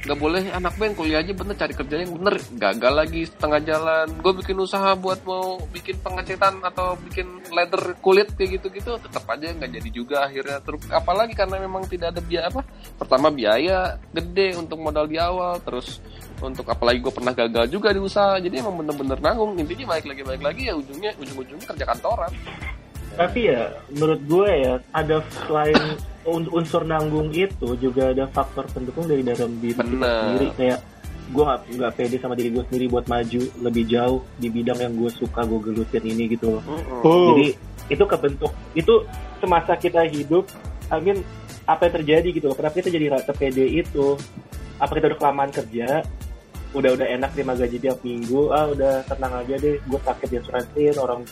nggak 0.00 0.16
boleh 0.16 0.48
anak 0.48 0.80
band 0.80 0.96
kuliah 0.96 1.20
aja 1.20 1.32
bener 1.36 1.54
cari 1.56 1.74
kerja 1.76 2.08
bener. 2.08 2.36
Gagal 2.56 2.92
lagi 2.96 3.20
setengah 3.28 3.60
jalan. 3.60 4.06
Gue 4.24 4.32
bikin 4.40 4.56
usaha 4.56 4.96
buat 4.96 5.20
mau 5.28 5.60
bikin 5.68 6.00
pengecetan 6.00 6.64
atau 6.64 6.96
bikin 7.04 7.44
leather 7.52 7.94
kulit 8.00 8.32
kayak 8.32 8.60
gitu-gitu 8.60 8.96
tetap 8.96 9.28
aja 9.28 9.52
nggak 9.52 9.70
jadi 9.76 9.90
juga 9.92 10.16
akhirnya. 10.24 10.58
Terus 10.64 10.82
apalagi 10.88 11.36
karena 11.36 11.60
memang 11.60 11.84
tidak 11.84 12.16
ada 12.16 12.20
biaya 12.24 12.48
apa? 12.48 12.64
Pertama 12.96 13.28
biaya 13.28 14.00
gede 14.08 14.56
untuk 14.56 14.80
modal 14.80 15.04
di 15.04 15.20
awal 15.20 15.60
terus 15.60 16.00
untuk 16.40 16.64
apalagi 16.72 17.04
gue 17.04 17.12
pernah 17.12 17.36
gagal 17.36 17.68
juga 17.68 17.92
di 17.92 18.00
usaha. 18.00 18.40
Jadi 18.40 18.56
emang 18.56 18.80
bener-bener 18.80 19.20
nanggung. 19.20 19.52
Intinya 19.60 19.92
balik 19.92 20.08
lagi 20.08 20.22
balik 20.24 20.42
lagi 20.42 20.62
ya 20.72 20.74
ujungnya 20.76 21.12
ujung-ujungnya 21.20 21.66
kerja 21.68 21.84
kantoran 21.84 22.32
tapi 23.20 23.52
ya 23.52 23.76
menurut 23.92 24.20
gue 24.24 24.48
ya 24.48 24.74
ada 24.96 25.20
selain 25.44 25.76
un- 26.24 26.48
unsur 26.56 26.88
nanggung 26.88 27.28
itu 27.36 27.76
juga 27.76 28.16
ada 28.16 28.24
faktor 28.32 28.64
pendukung 28.72 29.04
dari 29.04 29.20
dalam 29.20 29.60
diri 29.60 29.76
kita 29.76 30.08
sendiri. 30.08 30.48
Kayak 30.56 30.80
gue 31.28 31.44
nggak 31.44 31.60
nggak 31.76 31.92
pede 32.00 32.16
sama 32.16 32.32
diri 32.32 32.48
gue 32.48 32.64
sendiri 32.64 32.86
buat 32.88 33.04
maju 33.12 33.42
lebih 33.60 33.84
jauh 33.92 34.24
di 34.40 34.48
bidang 34.48 34.78
yang 34.80 34.92
gue 34.96 35.10
suka 35.12 35.44
gue 35.44 35.60
gelutin 35.68 36.04
ini 36.08 36.32
gitu 36.32 36.56
loh. 36.56 36.62
Oh. 37.04 37.36
jadi 37.36 37.60
itu 37.92 38.04
kebentuk 38.08 38.52
itu 38.72 38.94
semasa 39.36 39.76
kita 39.76 40.00
hidup 40.08 40.48
I 40.88 40.98
mean 41.04 41.20
apa 41.68 41.92
yang 41.92 41.94
terjadi 42.00 42.28
gitu 42.32 42.46
loh. 42.48 42.56
Kenapa 42.56 42.80
kita 42.80 42.88
jadi 42.88 43.06
rata 43.12 43.36
pede 43.36 43.68
itu? 43.68 44.16
Apa 44.80 44.96
kita 44.96 45.12
udah 45.12 45.18
kelamaan 45.20 45.52
kerja 45.52 46.08
udah 46.70 46.94
udah 46.94 47.06
enak 47.18 47.34
terima 47.34 47.58
gaji 47.58 47.82
tiap 47.82 47.98
minggu 48.06 48.54
ah 48.54 48.70
udah 48.70 49.02
tenang 49.10 49.42
aja 49.42 49.58
deh 49.58 49.82
gue 49.82 50.00
sakit 50.06 50.28
di 50.30 50.36
asuransiin 50.38 50.96
orang 51.02 51.26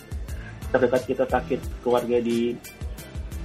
terdekat 0.70 1.02
kita 1.08 1.24
sakit 1.24 1.60
keluarga 1.80 2.20
di 2.20 2.56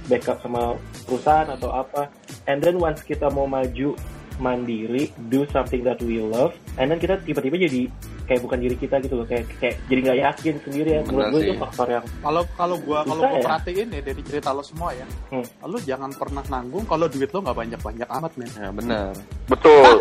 backup 0.08 0.40
sama 0.44 0.76
perusahaan 1.08 1.48
atau 1.48 1.72
apa. 1.72 2.12
And 2.44 2.60
then 2.60 2.76
once 2.76 3.00
kita 3.00 3.32
mau 3.32 3.48
maju 3.48 3.96
mandiri 4.42 5.14
do 5.30 5.46
something 5.54 5.86
that 5.86 6.02
we 6.02 6.18
love 6.18 6.58
and 6.74 6.90
then 6.90 6.98
kita 6.98 7.22
tiba-tiba 7.22 7.54
jadi 7.70 7.82
kayak 8.24 8.40
bukan 8.40 8.58
diri 8.58 8.74
kita 8.74 8.96
gitu 8.98 9.14
loh 9.14 9.24
kayak 9.24 9.44
kayak 9.56 9.76
jadi 9.84 10.00
nggak 10.02 10.18
yakin 10.22 10.54
sendiri 10.60 10.88
ya 10.90 11.00
menurut 11.02 11.26
gue 11.30 11.40
itu 11.42 11.54
faktor 11.56 11.86
yang 11.90 12.04
Kalau 12.18 12.42
kalau 12.54 12.76
gua 12.78 12.98
kalau 13.02 13.20
gua 13.22 13.36
ya? 13.36 13.44
perhatiin 13.44 13.88
ya 13.88 14.00
dari 14.00 14.22
cerita 14.22 14.48
lo 14.50 14.62
semua 14.62 14.90
ya, 14.90 15.06
Hmm. 15.28 15.46
lo 15.62 15.78
jangan 15.78 16.10
pernah 16.10 16.44
nanggung 16.44 16.84
kalau 16.84 17.04
duit 17.06 17.28
lo 17.28 17.40
nggak 17.40 17.56
banyak 17.56 17.80
banyak 17.80 18.08
amat 18.10 18.32
men. 18.34 18.48
ya 18.50 18.68
benar 18.70 19.12
betul 19.44 19.94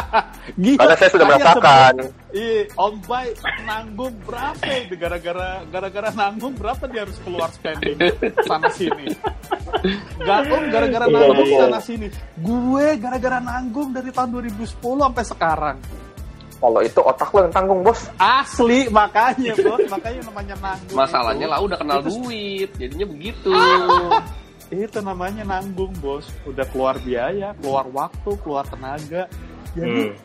Gila. 0.62 0.78
karena 0.78 0.94
saya 0.96 1.10
sudah 1.10 1.26
merasakan 1.26 1.94
Iya, 2.34 2.66
Om 2.74 2.94
Bay 3.00 3.30
nanggung 3.62 4.14
berapa 4.22 4.58
itu 4.76 4.94
gara-gara 4.96 5.62
gara-gara 5.64 6.10
nanggung 6.10 6.50
berapa 6.52 6.82
dia 6.84 7.06
harus 7.06 7.14
keluar 7.22 7.46
spending 7.48 7.94
sana 8.42 8.66
sini. 8.68 9.06
Gak 10.18 10.40
om 10.48 10.64
gara-gara 10.66 11.06
Iya, 11.06 11.14
nanggung 11.14 11.46
iya. 11.46 11.60
sana 11.62 11.78
sini. 11.78 12.10
Gue 12.36 12.98
gara-gara 12.98 13.38
nanggung 13.38 13.94
dari 13.94 14.10
tahun 14.10 14.34
2010 14.34 14.66
sampai 14.76 15.24
sekarang. 15.24 15.76
Kalau 16.64 16.80
itu 16.80 16.96
otak 16.98 17.28
lo 17.28 17.38
yang 17.44 17.52
tanggung 17.52 17.80
bos 17.80 18.00
Asli 18.16 18.88
makanya 18.88 19.52
bos, 19.54 19.84
makanya 19.86 20.20
namanya 20.24 20.56
nanggung. 20.58 20.96
masalahnya 20.96 21.46
lah 21.46 21.58
udah 21.60 21.76
kenal 21.76 22.00
Itu- 22.00 22.08
duit 22.16 22.70
jadinya 22.74 23.06
begitu 23.06 23.52
Itu 24.74 24.98
namanya 24.98 25.44
nanggung 25.44 25.92
bos. 26.00 26.26
Udah 26.42 26.64
keluar 26.66 26.96
biaya, 26.98 27.52
keluar 27.60 27.84
waktu, 27.86 28.30
keluar 28.42 28.64
tenaga. 28.66 29.28
Jadi 29.76 30.02
Hmm. 30.10 30.16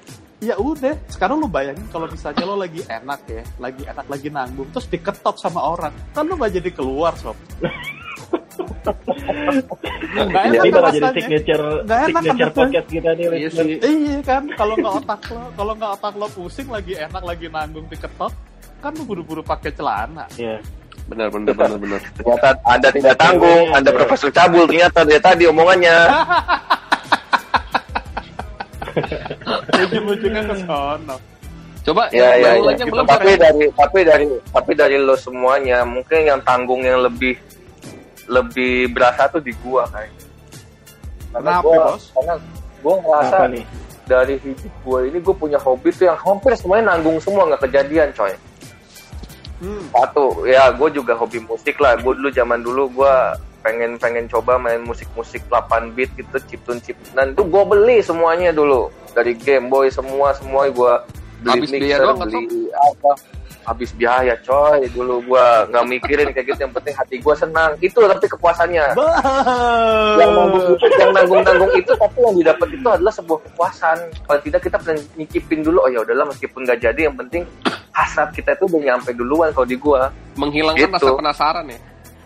ya 0.41 0.55
udah. 0.55 0.95
Sekarang 1.05 1.43
lu 1.43 1.45
bayangin 1.45 1.85
kalau 1.91 2.07
misalnya 2.07 2.47
lo 2.47 2.55
lagi 2.55 2.81
enak 2.81 3.19
ya, 3.27 3.43
lagi 3.59 3.83
enak 3.83 4.05
lagi 4.07 4.27
nanggung, 4.31 4.65
terus 4.71 4.87
diketok 4.87 5.35
sama 5.37 5.59
orang, 5.61 5.91
kan 6.15 6.23
lu 6.23 6.33
gak 6.33 6.55
jadi 6.55 6.71
keluar 6.71 7.13
sob. 7.19 7.35
Gak 8.79 8.95
Iya, 10.09 10.49
enak 10.49 10.53
ini 10.55 10.69
kan 10.69 10.71
bakal 10.73 10.89
jadi 10.89 10.99
rasanya. 10.99 11.15
signature 11.15 11.63
Nggak 11.79 11.99
enak 11.99 12.09
kan 12.09 12.21
signature 12.21 12.45
rasanya. 12.45 12.59
podcast 12.59 12.87
kita 12.89 13.09
nih 13.11 13.25
Iya 13.29 13.49
sih. 13.49 13.75
Iya 13.79 14.17
kan, 14.21 14.43
kalau 14.53 14.73
nggak 14.75 14.93
otak 14.97 15.21
lo, 15.29 15.43
kalau 15.53 15.73
nggak 15.73 15.91
otak 15.93 16.13
lo 16.15 16.27
pusing 16.29 16.67
lagi 16.67 16.93
enak 16.95 17.21
lagi 17.21 17.45
nanggung 17.47 17.85
diketok, 17.85 18.33
kan 18.77 18.91
lu 18.91 19.03
buru-buru 19.03 19.41
pakai 19.41 19.71
celana. 19.71 20.25
Iya. 20.33 20.59
benar 21.05 21.25
benar 21.27 21.57
benar 21.57 21.77
benar 21.79 22.01
ternyata 22.15 22.47
anda 22.63 22.89
tidak 22.91 23.17
tanggung 23.17 23.65
anda 23.73 23.89
profesor 23.89 24.29
cabul 24.29 24.63
ternyata 24.63 25.01
dari 25.01 25.17
tadi 25.17 25.43
omongannya 25.43 25.97
Ujung-ujungnya 29.79 30.43
ke 30.43 30.55
sono. 30.59 31.17
coba 31.79 32.05
ya 32.11 32.35
ya, 32.35 32.51
ya. 32.53 32.75
yang 32.75 32.85
belum 32.85 33.07
tapi 33.07 33.33
dari 33.33 33.65
tapi 33.73 33.99
dari 34.03 34.25
tapi 34.45 34.71
dari 34.75 34.97
lo 34.99 35.15
semuanya 35.15 35.81
mungkin 35.81 36.21
yang 36.21 36.37
tanggung 36.43 36.83
yang 36.83 37.01
lebih 37.01 37.33
lebih 38.29 38.93
berasa 38.93 39.25
tuh 39.27 39.41
di 39.41 39.51
gua 39.59 39.89
kayak 39.89 40.13
karena 41.33 41.49
Kenapa, 41.59 41.65
gua 41.65 41.77
Bos? 41.97 42.03
karena 42.13 42.33
gua 42.79 42.95
ngerasa 43.01 43.35
Apa 43.35 43.45
nih? 43.49 43.65
dari 44.05 44.35
hidup 44.41 44.73
gua 44.85 44.99
ini 45.05 45.17
gua 45.19 45.35
punya 45.35 45.59
hobi 45.59 45.89
tuh 45.89 46.05
yang 46.07 46.19
hampir 46.21 46.53
semuanya 46.53 46.93
nanggung 46.93 47.17
semua 47.17 47.49
nggak 47.49 47.65
kejadian 47.65 48.13
coy. 48.13 48.33
Hmm. 49.59 49.91
satu 49.91 50.47
ya 50.47 50.71
gue 50.71 50.87
juga 50.95 51.19
hobi 51.19 51.43
musik 51.43 51.83
lah. 51.83 51.99
Gue 51.99 52.15
dulu 52.15 52.31
zaman 52.31 52.63
dulu 52.63 52.87
gue 52.95 53.13
pengen 53.59 53.99
pengen 53.99 54.23
coba 54.31 54.55
main 54.55 54.79
musik-musik 54.79 55.43
8 55.51 55.91
bit 55.91 56.07
gitu 56.15 56.39
chiptune 56.47 56.79
chiptune 56.79 57.35
itu 57.35 57.43
gue 57.43 57.63
beli 57.67 57.99
semuanya 57.99 58.55
dulu. 58.55 58.87
Dari 59.11 59.35
Game 59.35 59.67
Boy 59.67 59.91
semua 59.91 60.31
semua 60.31 60.63
gue 60.71 60.93
beli 61.43 61.59
Habis 61.59 61.69
mixer, 61.75 61.99
doang 61.99 62.19
beli 62.23 62.71
apa 62.71 63.11
habis 63.63 63.89
biaya 63.91 64.35
coy. 64.41 64.87
Dulu 64.89 65.23
gua 65.25 65.65
nggak 65.67 65.85
mikirin 65.87 66.27
kayak 66.31 66.45
gitu. 66.49 66.59
Yang 66.63 66.73
penting 66.79 66.93
hati 66.95 67.15
gua 67.19 67.35
senang. 67.35 67.71
Itu 67.79 67.99
tapi 68.01 68.27
kepuasannya. 68.27 68.85
Yang 70.17 70.31
nanggung 70.31 70.65
itu 70.69 70.85
yang 70.97 71.11
nanggung 71.11 71.41
nanggung 71.41 71.71
itu 71.73 71.91
tapi 71.95 72.17
yang 72.19 72.35
didapat 72.35 72.67
itu 72.71 72.87
adalah 72.87 73.13
sebuah 73.13 73.39
kepuasan. 73.45 73.97
Kalau 74.25 74.39
tidak 74.41 74.61
kita 74.63 74.77
pernah 74.77 74.97
nyicipin 75.15 75.59
dulu 75.61 75.77
oh 75.83 75.89
ya 75.89 75.99
udahlah 76.01 76.25
meskipun 76.27 76.59
nggak 76.63 76.79
jadi 76.81 77.01
yang 77.07 77.15
penting 77.17 77.43
hasrat 77.91 78.29
kita 78.31 78.55
itu 78.55 78.63
udah 78.67 78.81
nyampe 78.85 79.11
duluan 79.13 79.49
kalau 79.51 79.67
di 79.67 79.75
gua. 79.75 80.09
Menghilangkan 80.35 80.87
Gitu. 80.87 80.95
rasa 80.95 81.11
penasaran 81.13 81.65
ya? 81.67 81.79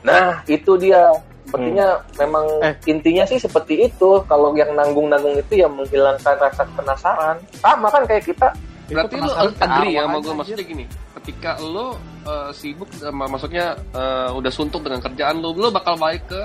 Nah 0.04 0.28
itu 0.46 0.74
dia. 0.78 1.02
Sepertinya 1.44 2.00
memang 2.18 2.46
Eh. 2.64 2.74
intinya 2.88 3.28
sih 3.28 3.38
seperti 3.38 3.86
itu. 3.86 4.24
Kalau 4.26 4.56
yang 4.56 4.74
nanggung 4.74 5.06
nanggung 5.06 5.36
itu 5.36 5.60
ya 5.60 5.68
menghilangkan 5.68 6.40
rasa 6.40 6.64
penasaran. 6.72 7.36
Sama 7.60 7.92
kan 7.92 8.08
kayak 8.08 8.26
kita 8.26 8.48
berarti 8.90 9.16
lo 9.16 9.32
agree 9.58 9.94
ya 9.96 10.04
sama 10.04 10.18
gue 10.20 10.34
maksudnya 10.36 10.66
gini 10.66 10.86
ketika 11.22 11.52
lo 11.64 11.96
eh, 12.28 12.52
sibuk 12.52 12.90
sama 12.96 13.24
maksudnya 13.32 13.76
eh, 13.96 14.30
udah 14.34 14.52
suntuk 14.52 14.84
dengan 14.84 15.00
kerjaan 15.00 15.40
lo 15.40 15.56
lo 15.56 15.72
bakal 15.72 15.96
balik 15.96 16.28
ke 16.28 16.42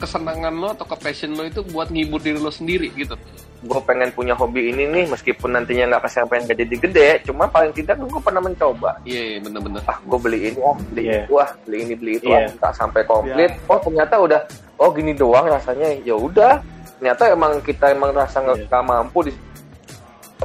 kesenangan 0.00 0.54
lo 0.58 0.68
atau 0.74 0.82
ke 0.82 0.96
passion 0.98 1.30
lo 1.38 1.46
itu 1.46 1.62
buat 1.70 1.86
ngibur 1.86 2.18
diri 2.18 2.38
lo 2.42 2.50
sendiri 2.50 2.90
gitu. 2.98 3.14
Gue 3.62 3.78
pengen 3.86 4.10
punya 4.10 4.34
hobi 4.34 4.74
ini 4.74 4.90
nih 4.90 5.06
meskipun 5.06 5.54
nantinya 5.54 5.94
nggak 5.94 6.10
kesampaian 6.10 6.42
gak 6.50 6.58
jadi 6.58 6.74
gede 6.82 7.08
cuma 7.30 7.46
paling 7.46 7.70
tidak 7.70 8.02
gue 8.02 8.18
pernah 8.18 8.42
mencoba. 8.42 8.98
Iya 9.06 9.22
iya 9.22 9.38
bener-bener. 9.38 9.78
Ah 9.86 10.02
gue 10.02 10.18
beli 10.18 10.50
ini 10.50 10.58
ah 10.58 10.74
beli 10.90 11.02
Iya. 11.06 11.22
itu 11.22 11.32
ah 11.38 11.50
beli 11.62 11.76
ini 11.86 11.94
beli 11.94 12.12
itu 12.18 12.26
Iya. 12.26 12.50
ah 12.50 12.50
tak 12.58 12.72
sampai 12.74 13.00
komplit. 13.06 13.52
Oh 13.70 13.78
ternyata 13.78 14.14
udah 14.18 14.40
oh 14.82 14.90
gini 14.90 15.14
doang 15.14 15.46
rasanya. 15.46 15.94
Ya 16.02 16.18
udah 16.18 16.58
ternyata 16.98 17.22
emang 17.30 17.62
kita 17.62 17.94
emang 17.94 18.10
rasa 18.10 18.42
nggak 18.42 18.58
Iya. 18.58 18.66
nggak 18.66 18.82
mampu 18.90 19.18
di 19.30 19.32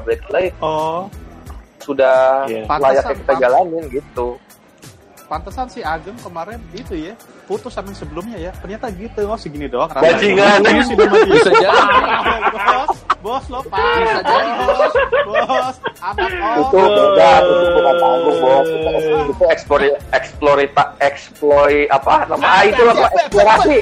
balik 0.03 0.21
lagi 0.29 0.49
Oh, 0.59 1.07
sudah 1.81 2.45
Iya. 2.49 2.65
layaknya 2.67 3.15
kita 3.15 3.33
jalanin 3.39 3.83
gitu 3.91 4.37
pantesan 5.27 5.67
si 5.67 5.83
Ageng 5.83 6.15
kemarin 6.23 6.57
itu 6.71 6.95
ya 6.95 7.13
putus 7.47 7.71
sama 7.75 7.91
yang 7.91 7.99
sebelumnya 7.99 8.37
ya. 8.39 8.51
Ternyata 8.59 8.91
gitu. 8.91 9.23
Oh, 9.27 9.39
segini 9.39 9.71
doang. 9.71 9.87
Bajingan. 9.87 10.59
Ini 10.67 10.83
sudah 10.83 11.07
mati. 11.07 11.31
bisa 11.31 11.51
jadi 11.51 11.79
bos, 12.51 12.91
bos 13.23 13.45
lo 13.47 13.59
pak. 13.71 13.79
Bisa 14.03 14.19
jadi, 14.23 14.49
bos, 14.67 14.93
bos, 15.27 15.75
anak 16.03 16.31
om. 16.31 16.57
itu 16.59 16.79
beda 16.83 17.31
itu 17.39 17.53
bukan 17.71 17.95
tanggung 17.99 18.37
bos 18.43 18.67
itu, 18.67 19.43
explore 19.47 19.87
explore 20.11 20.63
explore 20.99 21.77
apa 21.89 22.13
nama 22.27 22.43
ah, 22.43 22.61
itu 22.67 22.83
apa 22.83 23.07
eksplorasi 23.15 23.77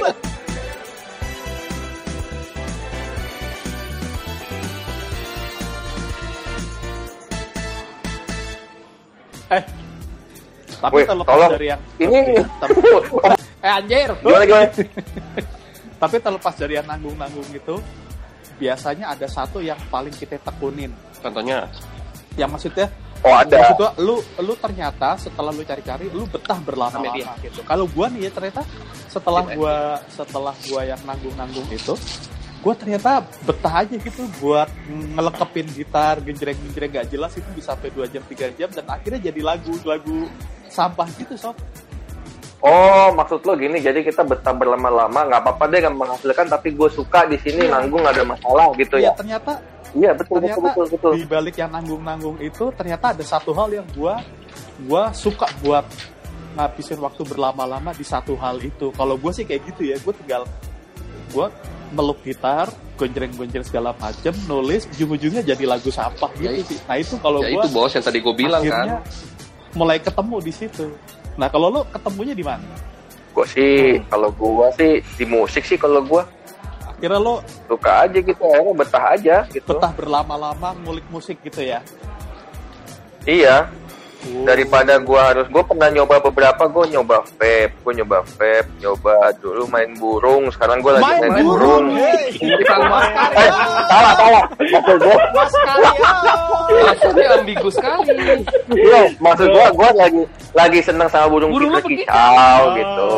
tapi 10.78 11.02
Wih, 11.02 11.06
terlepas 11.08 11.32
tolong. 11.34 11.50
dari 11.56 11.66
yang 11.72 11.80
ini 11.98 12.18
eh 13.64 13.72
anjir. 13.72 14.08
gimana 14.22 14.44
gimana 14.44 14.68
Tapi 16.02 16.16
terlepas 16.20 16.54
dari 16.60 16.76
yang 16.76 16.84
nanggung-nanggung 16.84 17.48
itu, 17.56 17.80
biasanya 18.60 19.16
ada 19.16 19.24
satu 19.24 19.64
yang 19.64 19.80
paling 19.88 20.12
kita 20.12 20.36
tekunin. 20.44 20.92
contohnya 21.24 21.64
Yang 22.36 22.50
maksudnya, 22.52 22.86
oh 23.24 23.32
ada 23.32 23.56
maksud 23.56 23.76
gua, 23.80 23.90
lu 23.96 24.16
lu 24.44 24.54
ternyata 24.60 25.16
setelah 25.16 25.48
lu 25.56 25.64
cari-cari, 25.64 26.12
lu 26.12 26.28
betah 26.28 26.60
berlama-lama 26.60 27.32
gitu. 27.40 27.64
Kalau 27.64 27.88
gua 27.88 28.12
nih 28.12 28.28
ya 28.28 28.30
ternyata 28.30 28.60
setelah 29.08 29.42
gua 29.56 29.96
setelah 30.12 30.52
gua 30.68 30.84
yang 30.84 31.00
nanggung-nanggung 31.08 31.64
itu, 31.72 31.96
gua 32.66 32.74
ternyata 32.74 33.22
betah 33.46 33.86
aja 33.86 33.94
gitu 33.94 34.26
buat 34.42 34.66
ngelekepin 34.90 35.70
gitar, 35.70 36.18
genjreng-genjreng 36.18 36.90
gak 36.98 37.06
jelas 37.14 37.30
itu 37.38 37.46
bisa 37.54 37.78
sampai 37.78 37.94
2 37.94 38.10
jam 38.10 38.26
3 38.26 38.58
jam 38.58 38.68
dan 38.74 38.82
akhirnya 38.90 39.30
jadi 39.30 39.40
lagu-lagu 39.46 40.26
sampah 40.66 41.06
gitu 41.14 41.38
sob. 41.38 41.54
Oh, 42.58 43.14
maksud 43.14 43.46
lo 43.46 43.54
gini, 43.54 43.78
jadi 43.78 44.02
kita 44.02 44.26
betah 44.26 44.50
berlama-lama, 44.50 45.30
nggak 45.30 45.40
apa-apa 45.46 45.70
deh 45.70 45.78
nggak 45.86 45.94
menghasilkan, 45.94 46.46
tapi 46.50 46.74
gue 46.74 46.90
suka 46.90 47.22
di 47.30 47.38
sini 47.38 47.70
nanggung 47.70 48.02
nggak 48.02 48.18
ada 48.18 48.26
masalah 48.26 48.74
gitu 48.74 48.98
Iya 48.98 49.14
ya? 49.14 49.14
ternyata 49.14 49.52
Iya 49.94 50.10
betul 50.12 50.44
betul 50.44 50.60
ternyata 50.60 50.68
betul 50.74 50.86
betul. 50.92 51.12
di 51.16 51.24
balik 51.24 51.54
yang 51.56 51.70
nanggung-nanggung 51.72 52.36
itu 52.42 52.68
ternyata 52.74 53.14
ada 53.14 53.24
satu 53.24 53.54
hal 53.56 53.70
yang 53.70 53.86
gua 53.96 54.20
gua 54.84 55.08
suka 55.16 55.46
buat 55.64 55.86
ngabisin 56.58 57.00
waktu 57.00 57.22
berlama-lama 57.24 57.96
di 57.96 58.04
satu 58.04 58.36
hal 58.36 58.60
itu. 58.60 58.92
Kalau 58.92 59.14
gua 59.16 59.32
sih 59.32 59.48
kayak 59.48 59.62
gitu 59.72 59.88
ya, 59.88 59.96
gua 60.04 60.12
tinggal 60.12 60.42
gua 61.32 61.48
meluk 61.96 62.20
gitar, 62.20 62.68
gonjreng-gonjreng 63.00 63.64
segala 63.64 63.96
macem, 63.96 64.36
nulis, 64.44 64.84
ujung-ujungnya 64.92 65.40
jadi 65.40 65.64
lagu 65.64 65.88
sampah 65.88 66.28
gitu 66.36 66.52
Ya, 66.52 66.62
sih. 66.62 66.78
Nah 66.84 66.96
itu 67.00 67.14
kalau 67.24 67.40
ya 67.40 67.56
gua 67.56 67.62
itu 67.64 67.68
bos 67.72 67.92
yang 67.96 68.04
tadi 68.04 68.18
gue 68.20 68.34
bilang 68.36 68.60
akhirnya 68.60 69.00
kan 69.00 69.08
mulai 69.72 69.96
ketemu 69.96 70.36
di 70.44 70.52
situ. 70.52 70.86
Nah 71.40 71.48
kalau 71.48 71.72
lo 71.72 71.80
ketemunya 71.88 72.36
di 72.36 72.44
mana? 72.44 72.68
Gue 73.32 73.46
sih, 73.48 74.00
kalau 74.12 74.28
gue 74.32 74.68
sih 74.76 74.92
di 75.16 75.24
musik 75.24 75.64
sih 75.64 75.76
kalau 75.80 76.04
gue 76.04 76.22
Akhirnya 76.96 77.20
lo 77.20 77.44
suka 77.68 78.08
aja 78.08 78.18
gitu, 78.24 78.40
akhirnya 78.40 78.72
betah 78.72 79.04
aja 79.12 79.36
gitu. 79.52 79.76
betah 79.76 79.92
berlama-lama 79.92 80.72
ngulik 80.80 81.04
musik 81.12 81.36
gitu 81.44 81.60
ya? 81.60 81.84
Iya, 83.28 83.68
Oh. 84.26 84.42
daripada 84.42 84.98
gue 84.98 85.14
harus, 85.16 85.46
gue 85.46 85.62
pernah 85.62 85.88
nyoba 85.88 86.18
beberapa, 86.20 86.66
gue 86.66 86.84
nyoba 86.90 87.22
vape, 87.32 87.78
gue 87.78 87.92
nyoba 87.94 88.26
vape, 88.28 88.66
nyoba 88.76 89.14
dulu 89.36 89.62
main 89.66 89.90
burung, 89.94 90.50
sekarang 90.50 90.78
gue 90.78 90.92
lagi 90.92 91.06
main, 91.22 91.32
burung. 91.40 91.94
Hey, 91.94 92.34
Bukan 92.36 92.80
Mas 92.84 93.06
Eh, 93.32 93.50
salah 93.86 94.12
salah, 94.14 94.44
maksud 94.58 94.98
gue, 94.98 95.16
Karyo. 95.56 95.94
maksudnya 96.82 97.26
ambigu 97.34 97.68
sekali 97.68 98.12
iya, 98.72 99.02
maksud 99.16 99.46
gue, 99.46 99.66
gue 99.72 99.88
lagi 99.94 100.22
lagi 100.52 100.78
seneng 100.80 101.06
sama 101.06 101.26
burung, 101.28 101.50
Burung 101.50 101.70
kicau 101.76 101.86
berkicau. 101.86 102.62
gitu. 102.74 103.14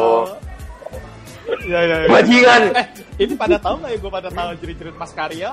Ya, 1.65 1.81
ya, 1.81 1.97
ya. 2.05 2.09
Bajingan. 2.11 2.63
Eh, 2.77 2.87
ini 3.19 3.33
pada 3.33 3.57
tahu 3.57 3.81
nggak 3.81 3.91
ya 3.91 3.99
gue 3.99 4.13
pada 4.13 4.29
tahu 4.29 4.49
jerit-jerit 4.61 4.93
Mas 4.95 5.13
Karyo? 5.17 5.49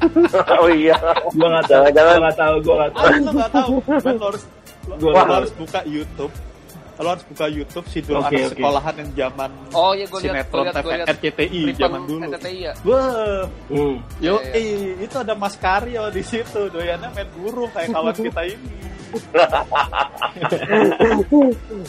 oh 0.62 0.70
iya. 0.70 0.94
Gua 1.34 1.48
nggak 1.50 1.66
tahu, 1.66 1.82
gua 1.90 2.14
nggak 2.16 2.36
tahu, 2.38 2.54
gua 2.62 2.74
nggak 2.78 2.92
tahu. 2.94 3.02
Ah, 3.02 3.18
lo 3.18 3.30
nggak 3.34 3.50
tahu. 3.52 3.72
Men, 4.00 4.14
lo 4.14 4.26
harus 4.30 4.42
lo, 4.86 4.94
Gua 4.96 5.10
lo 5.10 5.14
nggak 5.18 5.36
harus 5.36 5.52
buka 5.54 5.80
YouTube. 5.84 6.34
Lo 7.00 7.08
harus 7.08 7.24
buka 7.24 7.46
YouTube 7.48 7.86
si 7.88 7.98
dulu 8.04 8.20
Oke, 8.20 8.28
anak 8.28 8.36
oke. 8.36 8.52
sekolahan 8.52 8.94
yang 8.94 9.10
zaman 9.16 9.50
oh 9.72 9.90
iya 9.96 10.04
gue 10.04 10.20
sinetron 10.20 10.64
lihat 10.68 10.74
gue 10.76 10.84
TV 10.84 10.92
lihat 10.92 11.08
RCTI 11.10 11.60
zaman 11.74 12.00
dulu. 12.04 12.20
RCTI 12.28 12.58
ya 12.60 12.72
Wah, 12.84 13.42
Hmm. 13.72 13.94
yo, 14.20 14.34
Iya, 14.36 14.52
eh, 14.52 15.00
itu 15.00 15.16
ada 15.16 15.32
Mas 15.32 15.56
Karyo 15.56 16.04
di 16.08 16.20
situ. 16.20 16.60
Doyannya 16.68 17.08
main 17.10 17.28
burung 17.32 17.72
kayak 17.72 17.88
kawan 17.90 18.14
kita 18.14 18.42
ini. 18.44 18.72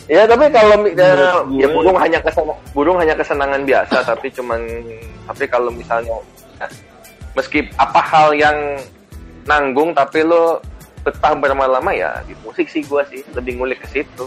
Ya 0.08 0.26
tapi 0.26 0.46
kalau 0.50 0.76
ya, 0.88 1.44
ya 1.50 1.68
burung 1.70 1.98
hanya 1.98 2.20
kesenang, 2.20 2.58
burung 2.74 2.98
hanya 2.98 3.14
kesenangan 3.14 3.62
biasa 3.62 3.96
tapi 4.04 4.28
cuman 4.32 4.60
tapi 5.28 5.44
kalau 5.46 5.70
misalnya 5.70 6.18
ya, 6.58 6.68
meski 7.34 7.68
apa 7.78 8.00
hal 8.02 8.34
yang 8.34 8.58
nanggung 9.46 9.94
tapi 9.94 10.24
lo 10.24 10.62
betah 11.02 11.34
berlama-lama 11.34 11.92
ya 11.92 12.22
di 12.24 12.38
musik 12.42 12.66
sih 12.66 12.86
gua 12.86 13.02
sih 13.06 13.22
lebih 13.34 13.58
ngulik 13.58 13.82
ke 13.82 13.88
situ. 13.92 14.26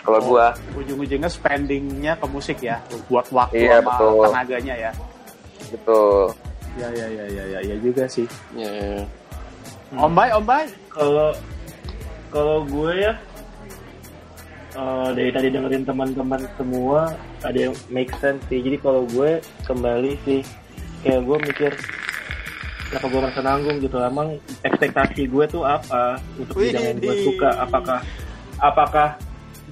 Kalau 0.00 0.18
Oh. 0.18 0.26
gua 0.26 0.56
Ujung-ujungnya 0.74 1.28
spendingnya 1.28 2.16
ke 2.16 2.26
musik 2.26 2.58
ya, 2.58 2.80
buat 3.06 3.28
waktu 3.30 3.68
Iya, 3.68 3.78
sama 3.78 3.90
betul. 3.92 4.22
tenaganya 4.26 4.74
ya. 4.78 4.92
gitu. 5.68 6.02
Ya, 6.74 6.88
ya, 6.90 7.06
ya, 7.06 7.24
ya, 7.28 7.44
ya, 7.46 7.60
ya 7.62 7.76
juga 7.78 8.04
sih. 8.06 8.26
ya, 8.54 8.66
ya. 8.66 9.02
Om 9.92 10.10
Bay, 10.10 10.30
Om 10.30 10.44
Bay. 10.44 10.66
Kalau 10.88 11.30
kalau 12.30 12.58
gue 12.64 12.92
ya 12.96 13.12
eh, 14.72 15.08
dari 15.12 15.30
tadi 15.30 15.48
dengerin 15.50 15.82
teman-teman 15.82 16.40
semua 16.54 17.14
ada 17.42 17.58
yang 17.60 17.74
make 17.88 18.10
sense 18.18 18.38
sih. 18.46 18.62
Jadi 18.62 18.78
kalau 18.78 19.02
gue 19.04 19.38
kembali 19.64 20.12
sih 20.24 20.40
kayak 21.02 21.22
gue 21.22 21.36
mikir 21.42 21.72
kenapa 22.90 23.06
gue 23.06 23.20
merasa 23.22 23.40
nanggung 23.40 23.78
gitu. 23.78 23.96
Emang 24.02 24.28
ekspektasi 24.66 25.30
gue 25.30 25.44
tuh 25.46 25.62
apa 25.62 26.18
untuk 26.34 26.58
bidang 26.58 26.84
yang 26.90 26.98
gue 26.98 27.14
suka? 27.22 27.50
Apakah 27.62 28.02
apakah 28.58 29.08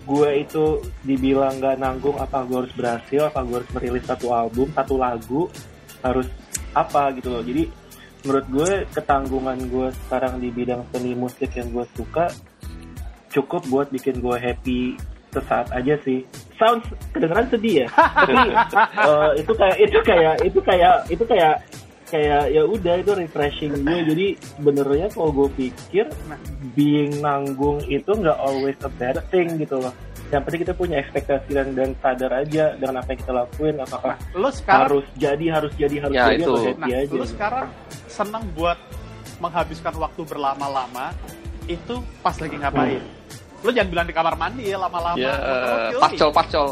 gue 0.06 0.30
itu 0.40 0.64
dibilang 1.02 1.58
gak 1.58 1.82
nanggung? 1.82 2.14
Apa 2.16 2.46
gue 2.46 2.64
harus 2.64 2.74
berhasil? 2.78 3.26
Apa 3.26 3.42
gue 3.42 3.56
harus 3.58 3.70
merilis 3.74 4.06
satu 4.06 4.30
album, 4.30 4.70
satu 4.70 4.94
lagu? 4.94 5.50
Harus 6.00 6.30
apa 6.72 7.10
gitu 7.18 7.34
loh. 7.34 7.42
Jadi 7.42 7.66
menurut 8.22 8.46
gue 8.46 8.70
ketanggungan 8.94 9.58
gue 9.66 9.88
sekarang 10.06 10.38
di 10.38 10.48
bidang 10.54 10.86
seni 10.94 11.12
musik 11.18 11.50
yang 11.58 11.74
gue 11.74 11.86
suka 11.98 12.30
cukup 13.34 13.62
buat 13.68 13.86
bikin 13.90 14.22
gue 14.22 14.36
happy 14.38 14.94
sesaat 15.34 15.74
aja 15.74 15.98
sih. 16.06 16.22
Sounds 16.58 16.86
kedengeran 17.14 17.46
sedih 17.54 17.86
ya, 17.86 17.88
tapi 18.26 18.50
eh, 18.82 19.30
itu 19.38 19.52
kayak 19.54 19.76
itu 19.78 19.98
kayak 20.02 20.34
itu 20.42 20.58
kayak 20.58 20.96
itu 21.06 21.24
kayak 21.28 21.54
kayak 22.08 22.50
ya 22.50 22.62
udah 22.64 22.94
itu 22.96 23.12
refreshing 23.12 23.72
gue. 23.78 23.98
Jadi 24.06 24.26
sebenarnya 24.56 25.06
kalau 25.08 25.30
gue 25.30 25.48
pikir 25.54 26.08
being 26.72 27.20
nanggung 27.20 27.80
itu 27.84 28.08
nggak 28.08 28.36
always 28.36 28.76
a 28.80 28.90
bad 28.90 29.20
thing 29.28 29.56
gitu 29.56 29.78
loh. 29.78 29.92
Yang 30.28 30.42
penting 30.44 30.60
kita 30.60 30.74
punya 30.74 30.96
ekspektasi 31.00 31.48
dan, 31.50 31.72
dan 31.72 31.96
sadar 31.98 32.32
aja 32.34 32.76
dengan 32.76 33.00
apa 33.00 33.08
yang 33.08 33.20
kita 33.22 33.32
lakuin. 33.34 33.76
Apakah 33.78 34.14
Lo 34.32 34.48
sekarang 34.48 34.80
harus 34.84 35.06
jadi 35.16 35.44
harus 35.50 35.72
jadi 35.74 35.96
harus 35.98 36.14
Ya, 36.14 36.24
jadi 36.28 36.36
itu. 36.38 36.52
atau 36.52 36.64
happy 36.64 36.80
Nah, 36.84 36.98
aja. 37.00 37.14
lu 37.16 37.24
sekarang 37.24 37.66
senang 38.06 38.44
buat 38.52 38.78
menghabiskan 39.38 39.94
waktu 39.96 40.20
berlama-lama 40.24 41.16
itu 41.64 41.94
pas 42.20 42.36
lagi 42.36 42.56
ngapain? 42.56 43.00
Lo 43.58 43.72
jangan 43.72 43.88
bilang 43.88 44.06
di 44.06 44.12
kamar 44.12 44.34
mandi 44.34 44.64
ya 44.66 44.76
lama-lama. 44.76 45.16
Ya, 45.16 45.32
Oke, 45.32 45.48
oke. 45.90 46.02
pacol 46.04 46.30
pacol. 46.30 46.68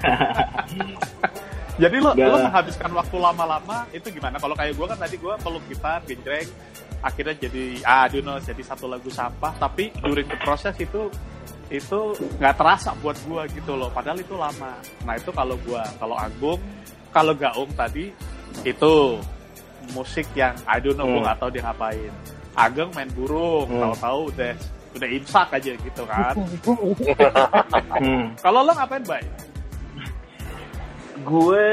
Jadi 1.80 1.96
lo, 1.96 2.12
lo 2.12 2.36
menghabiskan 2.44 2.90
waktu 2.92 3.16
lama-lama 3.16 3.88
itu 3.90 4.12
gimana? 4.12 4.36
Kalau 4.36 4.52
kayak 4.52 4.76
gue 4.76 4.86
kan 4.86 4.98
tadi 5.00 5.16
gue 5.16 5.34
peluk 5.40 5.64
gitar, 5.72 6.04
genjreng, 6.04 6.48
akhirnya 7.00 7.34
jadi 7.40 7.64
ah, 7.82 8.04
don't 8.06 8.24
know, 8.28 8.36
jadi 8.36 8.60
satu 8.60 8.84
lagu 8.84 9.08
sampah. 9.08 9.56
Tapi 9.56 9.88
during 10.04 10.28
the 10.28 10.36
proses 10.44 10.76
itu 10.76 11.08
itu 11.70 11.98
nggak 12.36 12.54
terasa 12.58 12.92
buat 13.00 13.16
gue 13.24 13.42
gitu 13.56 13.72
loh. 13.80 13.88
Padahal 13.88 14.20
itu 14.20 14.36
lama. 14.36 14.76
Nah 15.08 15.14
itu 15.16 15.32
kalau 15.32 15.56
gue 15.56 15.82
kalau 15.96 16.16
Agung, 16.20 16.60
kalau 17.08 17.32
Gaung 17.32 17.70
tadi 17.72 18.12
itu 18.60 18.92
musik 19.96 20.28
yang 20.36 20.52
I 20.68 20.82
don't 20.84 21.00
know, 21.00 21.08
gue 21.08 21.16
Hmm. 21.16 21.24
nggak 21.24 21.38
tahu 21.40 21.48
dia 21.48 21.62
ngapain. 21.64 22.12
Ageng 22.58 22.90
main 22.92 23.08
burung, 23.16 23.70
Hmm. 23.70 23.80
tahu-tahu 23.88 24.20
udah 24.34 24.52
udah 24.90 25.08
imsak 25.08 25.48
aja 25.54 25.72
gitu 25.72 26.02
kan. 26.04 26.34
Hmm. 28.02 28.34
kalau 28.42 28.66
lo 28.66 28.72
ngapain, 28.74 29.02
Bay? 29.06 29.22
Gue 31.22 31.66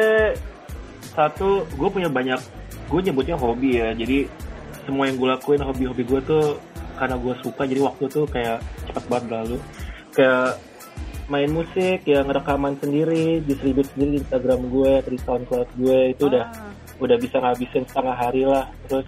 satu 1.15 1.65
gue 1.65 1.89
punya 1.89 2.09
banyak 2.11 2.39
gue 2.87 3.01
nyebutnya 3.03 3.35
hobi 3.39 3.79
ya. 3.81 3.91
Jadi 3.95 4.27
semua 4.87 5.11
yang 5.11 5.19
gue 5.19 5.27
lakuin 5.27 5.61
hobi-hobi 5.63 6.03
gue 6.07 6.21
tuh 6.23 6.45
karena 6.95 7.19
gue 7.19 7.33
suka 7.43 7.67
jadi 7.67 7.83
waktu 7.83 8.09
tuh 8.09 8.25
kayak 8.25 8.63
cepat 8.89 9.03
banget 9.05 9.23
berlalu 9.29 9.57
kayak 10.17 10.57
main 11.29 11.51
musik 11.51 12.01
ya 12.07 12.23
ngerekaman 12.23 12.79
sendiri 12.79 13.43
distribute 13.43 13.85
sendiri 13.93 14.17
di 14.17 14.19
Instagram 14.23 14.71
gue 14.71 14.91
di 15.11 15.19
SoundCloud 15.21 15.69
gue 15.77 15.97
itu 16.15 16.23
udah 16.31 16.47
Ah. 16.47 16.73
udah 17.03 17.17
bisa 17.21 17.37
ngabisin 17.37 17.85
setengah 17.85 18.15
hari 18.15 18.47
lah. 18.47 18.71
Terus 18.87 19.05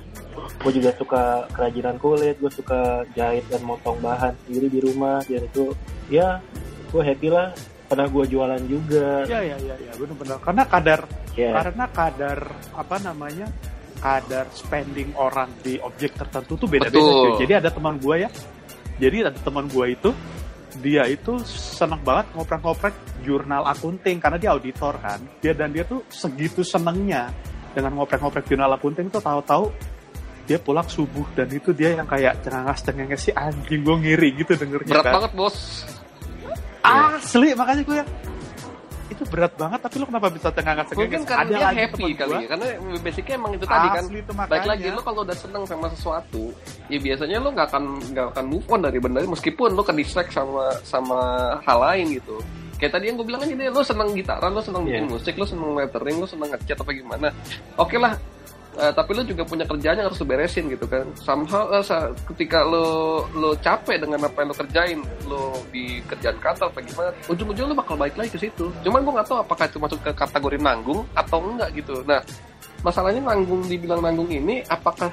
gue 0.59 0.71
juga 0.75 0.91
suka 0.99 1.23
kerajinan 1.55 1.95
kulit 1.97 2.35
gue 2.37 2.51
suka 2.51 3.07
jahit 3.15 3.47
dan 3.47 3.63
motong 3.63 3.97
bahan 4.03 4.35
sendiri 4.45 4.67
di 4.67 4.79
rumah 4.83 5.23
dan 5.23 5.47
itu 5.47 5.71
ya 6.11 6.43
gue 6.91 7.01
happy 7.01 7.31
lah 7.31 7.55
pernah 7.89 8.05
gue 8.05 8.25
jualan 8.29 8.61
juga 8.69 9.25
Ya 9.25 9.41
ya 9.41 9.57
ya 9.57 9.75
ya 9.81 9.91
benar-benar 9.97 10.37
karena 10.45 10.63
kadar 10.69 10.99
ya 11.33 11.51
karena 11.57 11.85
kadar 11.89 12.39
apa 12.77 12.95
namanya 13.01 13.49
kadar 13.99 14.47
spending 14.55 15.11
orang 15.19 15.51
di 15.59 15.75
objek 15.77 16.15
tertentu 16.15 16.55
tuh 16.55 16.67
beda-beda. 16.71 17.35
Jadi 17.35 17.53
ada 17.59 17.69
teman 17.69 17.99
gue 17.99 18.15
ya, 18.23 18.29
jadi 18.95 19.27
ada 19.27 19.39
teman 19.43 19.67
gue 19.67 19.85
itu 19.91 20.11
dia 20.79 21.03
itu 21.11 21.43
senang 21.43 21.99
banget 21.99 22.31
ngoprek-ngoprek 22.31 22.95
jurnal 23.27 23.67
akunting 23.67 24.23
karena 24.23 24.39
dia 24.39 24.55
auditor 24.55 24.95
kan. 25.03 25.19
Dia 25.43 25.51
dan 25.51 25.75
dia 25.75 25.83
tuh 25.83 26.07
segitu 26.07 26.63
senengnya 26.63 27.27
dengan 27.75 27.99
ngoprek-ngoprek 27.99 28.47
jurnal 28.47 28.71
akunting 28.79 29.11
tuh 29.11 29.19
tahu-tahu 29.19 29.67
dia 30.47 30.57
pulang 30.57 30.87
subuh 30.89 31.29
dan 31.37 31.45
itu 31.53 31.75
dia 31.77 31.93
yang 31.93 32.09
kayak 32.09 32.41
cengangas 32.41 32.79
cengenges 32.81 33.21
si 33.29 33.31
anjing 33.35 33.85
gue 33.85 33.97
ngiri 34.01 34.33
gitu 34.41 34.57
dengernya 34.57 34.95
Berat 34.97 35.05
kan. 35.05 35.13
banget 35.21 35.31
bos. 35.37 35.57
Asli 36.83 37.51
makanya 37.53 37.83
gue 37.83 38.01
itu 39.09 39.23
berat 39.25 39.53
banget 39.57 39.79
tapi 39.81 39.95
lo 39.97 40.05
kenapa 40.05 40.29
bisa 40.29 40.53
cengangas 40.53 40.85
Mungkin 40.93 41.25
cengenges? 41.25 41.25
karena 41.25 41.49
dia 41.49 41.59
lagi 41.65 41.77
happy 41.81 42.05
kali 42.13 42.29
gua, 42.29 42.39
ya. 42.39 42.47
Karena 42.53 42.65
basicnya 43.01 43.33
emang 43.41 43.51
itu 43.57 43.65
tadi 43.65 43.87
kan. 43.89 44.03
Itu 44.05 44.31
Baik 44.37 44.65
lagi 44.69 44.85
lo 44.93 45.01
kalau 45.01 45.19
udah 45.25 45.37
seneng 45.37 45.63
sama 45.65 45.87
sesuatu, 45.89 46.43
ya 46.93 46.97
biasanya 47.01 47.37
lo 47.41 47.49
nggak 47.49 47.67
akan 47.73 47.83
nggak 48.13 48.25
akan 48.37 48.45
move 48.45 48.65
on 48.69 48.79
dari 48.85 48.97
benda 49.01 49.19
itu, 49.25 49.29
meskipun 49.33 49.73
lo 49.73 49.81
ke 49.81 49.93
distract 49.97 50.29
sama 50.29 50.77
sama 50.85 51.19
hal 51.65 51.77
lain 51.89 52.21
gitu. 52.21 52.37
Kayak 52.79 52.95
tadi 52.95 53.11
yang 53.11 53.17
gue 53.19 53.27
bilang 53.27 53.41
aja 53.43 53.51
deh, 53.51 53.67
lo 53.67 53.81
seneng 53.83 54.07
gitaran, 54.15 54.51
lo 54.55 54.61
seneng 54.63 54.81
bikin 54.87 55.03
Iya. 55.03 55.11
musik, 55.11 55.33
lo 55.35 55.45
seneng 55.49 55.69
lettering, 55.75 56.15
lo 56.15 56.27
seneng 56.29 56.47
ngecat 56.53 56.77
apa 56.79 56.91
gimana. 56.95 57.27
Oke 57.75 57.97
lah, 57.99 58.13
eh, 58.79 58.93
tapi 58.95 59.11
lo 59.11 59.21
juga 59.27 59.43
punya 59.43 59.67
kerjaan 59.67 59.99
yang 59.99 60.07
harus 60.07 60.23
beresin 60.23 60.71
gitu 60.71 60.87
kan. 60.87 61.03
Somehow 61.19 61.67
eh, 61.75 61.83
sa- 61.83 62.15
ketika 62.33 62.63
lo 62.63 63.27
lo 63.35 63.53
capek 63.59 63.99
dengan 63.99 64.23
apa 64.23 64.37
yang 64.39 64.49
lo 64.49 64.57
kerjain, 64.57 64.99
lo 65.27 65.59
di 65.69 65.99
kerjaan 66.07 66.39
kantor 66.39 66.71
apa 66.71 66.79
gimana, 66.81 67.09
ujung-ujung 67.27 67.67
lo 67.69 67.75
bakal 67.75 67.95
balik 67.99 68.15
lagi 68.15 68.31
ke 68.31 68.39
situ. 68.47 68.71
Cuman 68.81 69.03
gue 69.03 69.13
nggak 69.19 69.27
tahu 69.27 69.39
apakah 69.43 69.67
itu 69.67 69.77
masuk 69.77 69.99
ke 69.99 70.11
kategori 70.15 70.57
nanggung 70.57 71.03
atau 71.11 71.37
enggak 71.43 71.69
gitu. 71.75 71.99
Nah, 72.07 72.23
masalahnya 72.79 73.19
nanggung 73.19 73.67
dibilang 73.67 73.99
nanggung 73.99 74.31
ini 74.31 74.63
apakah 74.71 75.11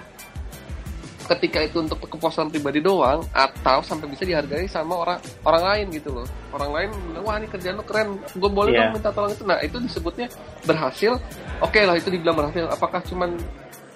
ketika 1.29 1.59
itu 1.61 1.79
untuk 1.79 1.99
kepuasan 2.01 2.47
pribadi 2.47 2.79
doang 2.79 3.21
atau 3.29 3.79
sampai 3.81 4.07
bisa 4.07 4.23
dihargai 4.23 4.65
sama 4.65 4.95
orang 4.97 5.19
orang 5.43 5.63
lain 5.65 5.87
gitu 5.93 6.11
loh. 6.13 6.27
Orang 6.51 6.71
lain 6.71 6.89
bilang 7.05 7.25
wah 7.25 7.37
ini 7.37 7.47
kerjaan 7.47 7.75
lo 7.75 7.83
keren 7.83 8.09
gue 8.31 8.47
boleh 8.49 8.71
Iya. 8.71 8.81
dong 8.85 8.93
minta 8.95 9.11
tolong 9.11 9.31
itu. 9.31 9.43
Nah 9.43 9.59
itu 9.59 9.77
disebutnya 9.77 10.27
berhasil. 10.63 11.19
Oke 11.59 11.83
lah 11.83 11.95
itu 11.95 12.09
dibilang 12.09 12.37
berhasil. 12.37 12.65
Apakah 12.67 13.03
cuman 13.03 13.35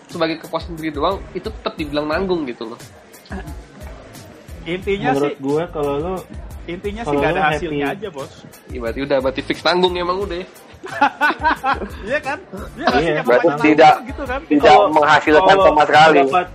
sebagai 0.06 0.38
kepuasan 0.38 0.74
diri 0.74 0.90
doang? 0.90 1.22
Itu 1.30 1.50
tetap 1.52 1.74
dibilang 1.74 2.06
nanggung 2.06 2.42
gitu 2.44 2.66
loh. 2.66 2.80
Intinya 4.62 5.08
menurut 5.10 5.30
sih 5.30 5.40
gue 5.40 5.62
kalau 5.70 5.94
lo 5.96 6.14
intinya 6.66 7.02
sih 7.02 7.16
gak 7.16 7.30
ada 7.30 7.40
happy- 7.40 7.54
hasilnya 7.56 7.86
aja 7.90 8.08
bos. 8.08 8.32
Ya, 8.68 8.78
berarti 8.78 9.00
udah 9.00 9.16
berarti 9.18 9.40
fix 9.40 9.58
nanggung 9.60 9.94
emang 9.94 10.18
udah 10.20 10.36
ya. 10.36 10.46
iya 12.08 12.18
kan? 12.18 12.38
Iya 12.74 12.86
Iya, 12.96 13.20
berarti 13.22 13.48
tidak- 13.66 13.96
gitu 14.04 14.22
kan? 14.24 14.40
Tidak 14.44 14.76
menghasilkan 14.90 15.44
kalau 15.46 15.64
sama 15.66 15.82
sekali. 15.84 16.18
pendapat 16.22 16.46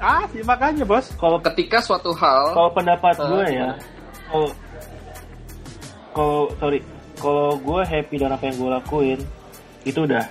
ah 0.00 0.24
sih 0.32 0.40
makanya 0.42 0.82
bos. 0.82 1.12
Kalau 1.14 1.38
ketika 1.38 1.78
suatu 1.78 2.10
hal 2.16 2.56
kalau 2.56 2.70
pendapat 2.72 3.14
Eh, 3.14 3.26
gue 3.28 3.44
ya 3.52 3.68
kalau 4.26 4.48
kalau 6.10 6.40
sorry 6.58 6.80
kalau 7.20 7.54
gue 7.60 7.80
happy 7.84 8.14
dengan 8.16 8.34
apa 8.34 8.48
yang 8.48 8.56
gue 8.56 8.70
lakuin 8.72 9.20
itu 9.84 10.00
udah 10.08 10.24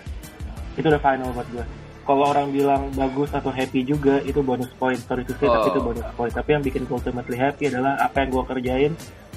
itu 0.74 0.86
udah 0.86 1.02
final 1.02 1.30
buat 1.32 1.48
gue. 1.54 1.66
Kalau 2.04 2.26
orang 2.26 2.50
bilang 2.50 2.90
bagus 2.98 3.30
atau 3.30 3.54
happy 3.54 3.86
juga 3.86 4.18
itu 4.26 4.42
bonus 4.42 4.74
point. 4.82 4.98
Sorry 4.98 5.22
to 5.22 5.38
say 5.38 5.46
Oh. 5.46 5.54
tapi 5.54 5.70
itu 5.70 5.82
bonus 5.86 6.08
point. 6.18 6.34
Tapi 6.34 6.50
yang 6.58 6.64
bikin 6.66 6.90
gue 6.90 6.96
ultimately 6.98 7.38
happy 7.38 7.70
adalah 7.70 7.94
apa 8.02 8.26
yang 8.26 8.30
gue 8.34 8.44
kerjain 8.50 8.92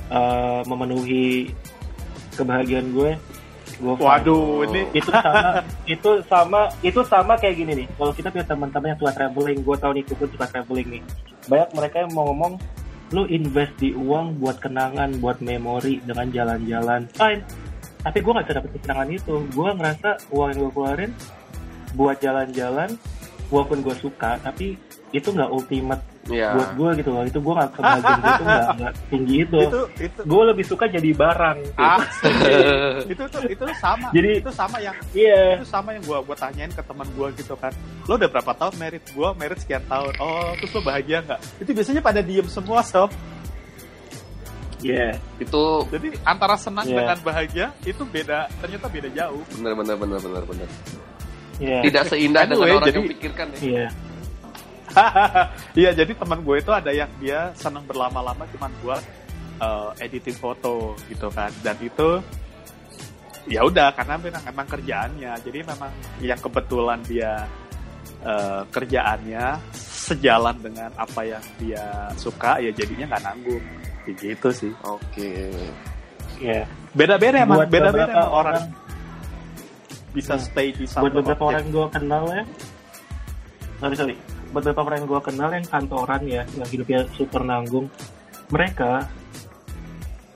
eh, 0.09 0.61
memenuhi 0.65 1.53
kebahagiaan 2.33 2.89
gue 2.97 3.11
gue 3.83 3.95
fine. 3.99 4.07
waduh 4.07 4.63
ini 4.71 4.83
itu 4.95 5.11
sama 5.11 5.51
itu 5.91 6.11
sama 6.31 6.61
itu 6.87 7.01
sama 7.03 7.33
kayak 7.35 7.57
gini 7.59 7.73
nih. 7.83 7.87
Kalau 7.99 8.13
kita 8.15 8.29
punya 8.31 8.47
teman-teman 8.47 8.95
yang 8.95 8.99
suka 9.03 9.13
traveling 9.19 9.59
gue 9.67 9.77
tahu 9.77 9.93
nih 9.99 10.05
pun 10.07 10.29
suka 10.31 10.47
traveling 10.47 10.89
nih. 10.99 11.03
Banyak 11.51 11.71
mereka 11.75 11.97
yang 12.07 12.11
mau 12.15 12.31
ngomong 12.31 12.55
lu 13.13 13.29
invest 13.29 13.75
di 13.77 13.93
uang 13.93 14.41
buat 14.41 14.63
kenangan 14.63 15.19
buat 15.19 15.43
memori 15.43 15.99
dengan 16.07 16.31
jalan-jalan. 16.31 17.11
Fine. 17.13 17.43
Tapi 18.03 18.19
gue 18.19 18.33
nggak 18.33 18.47
bisa 18.47 18.57
dapet 18.63 18.71
kesenangan 18.79 19.09
itu. 19.11 19.35
Gue 19.51 19.69
ngerasa 19.75 20.11
uang 20.31 20.49
yang 20.55 20.59
gue 20.63 20.73
keluarin 20.73 21.13
buat 21.93 22.17
jalan-jalan 22.23 22.91
walaupun 23.53 23.85
gue 23.85 23.97
suka 24.01 24.41
tapi 24.41 24.81
itu 25.13 25.29
nggak 25.29 25.51
ultimate 25.53 26.01
ya 26.25 26.57
buat 26.57 26.71
gue 26.73 26.91
gitu 27.05 27.11
loh. 27.13 27.23
Itu 27.23 27.39
gue 27.39 27.53
nggak 27.53 27.71
kebahagiaan 27.77 28.19
gue 28.19 28.33
tuh 28.33 28.47
nggak 28.81 28.95
tinggi 29.13 29.37
itu, 29.45 29.59
itu 29.61 29.81
itu. 30.01 30.21
Gue 30.25 30.43
lebih 30.49 30.65
suka 30.65 30.85
jadi 30.89 31.11
barang. 31.13 31.57
Gitu. 31.61 31.77
ah 31.77 32.01
itu 33.13 33.23
tuh 33.29 33.43
itu 33.45 33.65
sama. 33.77 34.09
Jadi- 34.11 34.41
itu 34.41 34.51
sama 34.51 34.77
yang 34.81 34.97
iya. 35.13 35.61
itu 35.61 35.69
sama 35.69 35.93
yang 35.93 36.03
gua 36.03 36.25
gua 36.25 36.33
tanyain 36.35 36.69
ke 36.69 36.81
teman 36.81 37.05
gua 37.13 37.29
gitu 37.33 37.53
kan. 37.55 37.73
Lo 38.09 38.17
udah 38.17 38.29
berapa 38.29 38.53
tahun 38.57 38.75
merit? 38.77 39.05
Gua 39.13 39.37
merit 39.37 39.61
sekian 39.61 39.85
tahun. 39.85 40.17
Oh 40.17 40.57
terus 40.57 40.73
lo 40.73 40.81
bahagia 40.81 41.21
nggak? 41.21 41.41
Itu 41.61 41.71
biasanya 41.71 42.01
pada 42.01 42.21
diem 42.25 42.49
semua 42.49 42.81
sob. 42.81 43.13
Iya. 44.83 45.15
Itu 45.39 45.87
jadi 45.93 46.09
antara 46.25 46.57
senang 46.57 46.89
Iya. 46.89 47.05
dengan 47.05 47.19
bahagia 47.21 47.67
itu 47.85 48.03
beda 48.03 48.49
ternyata 48.59 48.89
beda 48.89 49.09
jauh. 49.13 49.45
Benar 49.55 49.77
benar 49.77 49.95
benar 49.95 50.19
benar 50.19 50.43
benar 50.43 50.69
iya. 51.61 51.79
Tidak 51.85 52.03
seindah 52.09 52.43
dengan 52.49 52.65
Anyway, 52.65 52.73
orang 52.75 52.89
jadi- 52.89 52.99
yang 52.99 53.13
pikirkan 53.13 53.47
ya. 53.53 53.59
Iya 53.61 53.89
Iya, 55.81 55.91
jadi 55.95 56.13
teman 56.13 56.43
gue 56.43 56.57
itu 56.59 56.71
ada 56.71 56.91
yang 56.91 57.09
dia 57.17 57.51
senang 57.55 57.87
berlama-lama 57.87 58.45
cuman 58.53 58.71
buat 58.83 59.03
uh, 59.59 59.91
editing 59.99 60.37
foto 60.37 60.95
gitu 61.09 61.31
kan. 61.31 61.49
Dan 61.63 61.77
itu 61.81 62.21
ya 63.47 63.65
udah 63.65 63.91
karena 63.95 64.19
memang, 64.19 64.43
memang 64.45 64.67
kerjaannya. 64.69 65.33
Jadi 65.41 65.59
memang 65.65 65.91
yang 66.21 66.39
kebetulan 66.39 67.01
dia 67.07 67.47
uh, 68.23 68.63
kerjaannya 68.69 69.59
sejalan 69.73 70.57
dengan 70.61 70.91
apa 70.99 71.21
yang 71.25 71.45
dia 71.57 71.85
suka 72.15 72.59
ya 72.59 72.71
jadinya 72.71 73.17
nggak 73.17 73.25
nanggung. 73.25 73.65
Gitu 74.03 74.49
sih. 74.51 74.73
oke 74.83 75.31
iya 76.43 76.67
Beda-beda 76.91 77.47
emang, 77.47 77.63
Buat 77.63 77.71
beda-beda 77.71 78.27
orang, 78.29 78.59
orang- 78.61 78.71
bisa 80.13 80.35
Hmm. 80.37 80.45
stay 80.45 80.69
di 80.75 80.85
satu 80.85 81.07
buat 81.07 81.15
beberapa 81.23 81.43
orang 81.49 81.65
objek. 81.65 81.73
gue 81.73 81.87
kenal 81.97 82.25
ya 82.29 82.45
sorry 83.81 83.97
sorry 83.97 84.15
beberapa 84.53 84.85
orang 84.85 85.03
yang 85.03 85.09
gue 85.09 85.23
kenal 85.25 85.51
yang 85.51 85.67
kantoran 85.67 86.23
ya 86.29 86.43
yang 86.55 86.69
hidupnya 86.69 87.01
super 87.17 87.43
nanggung 87.43 87.89
mereka 88.53 89.09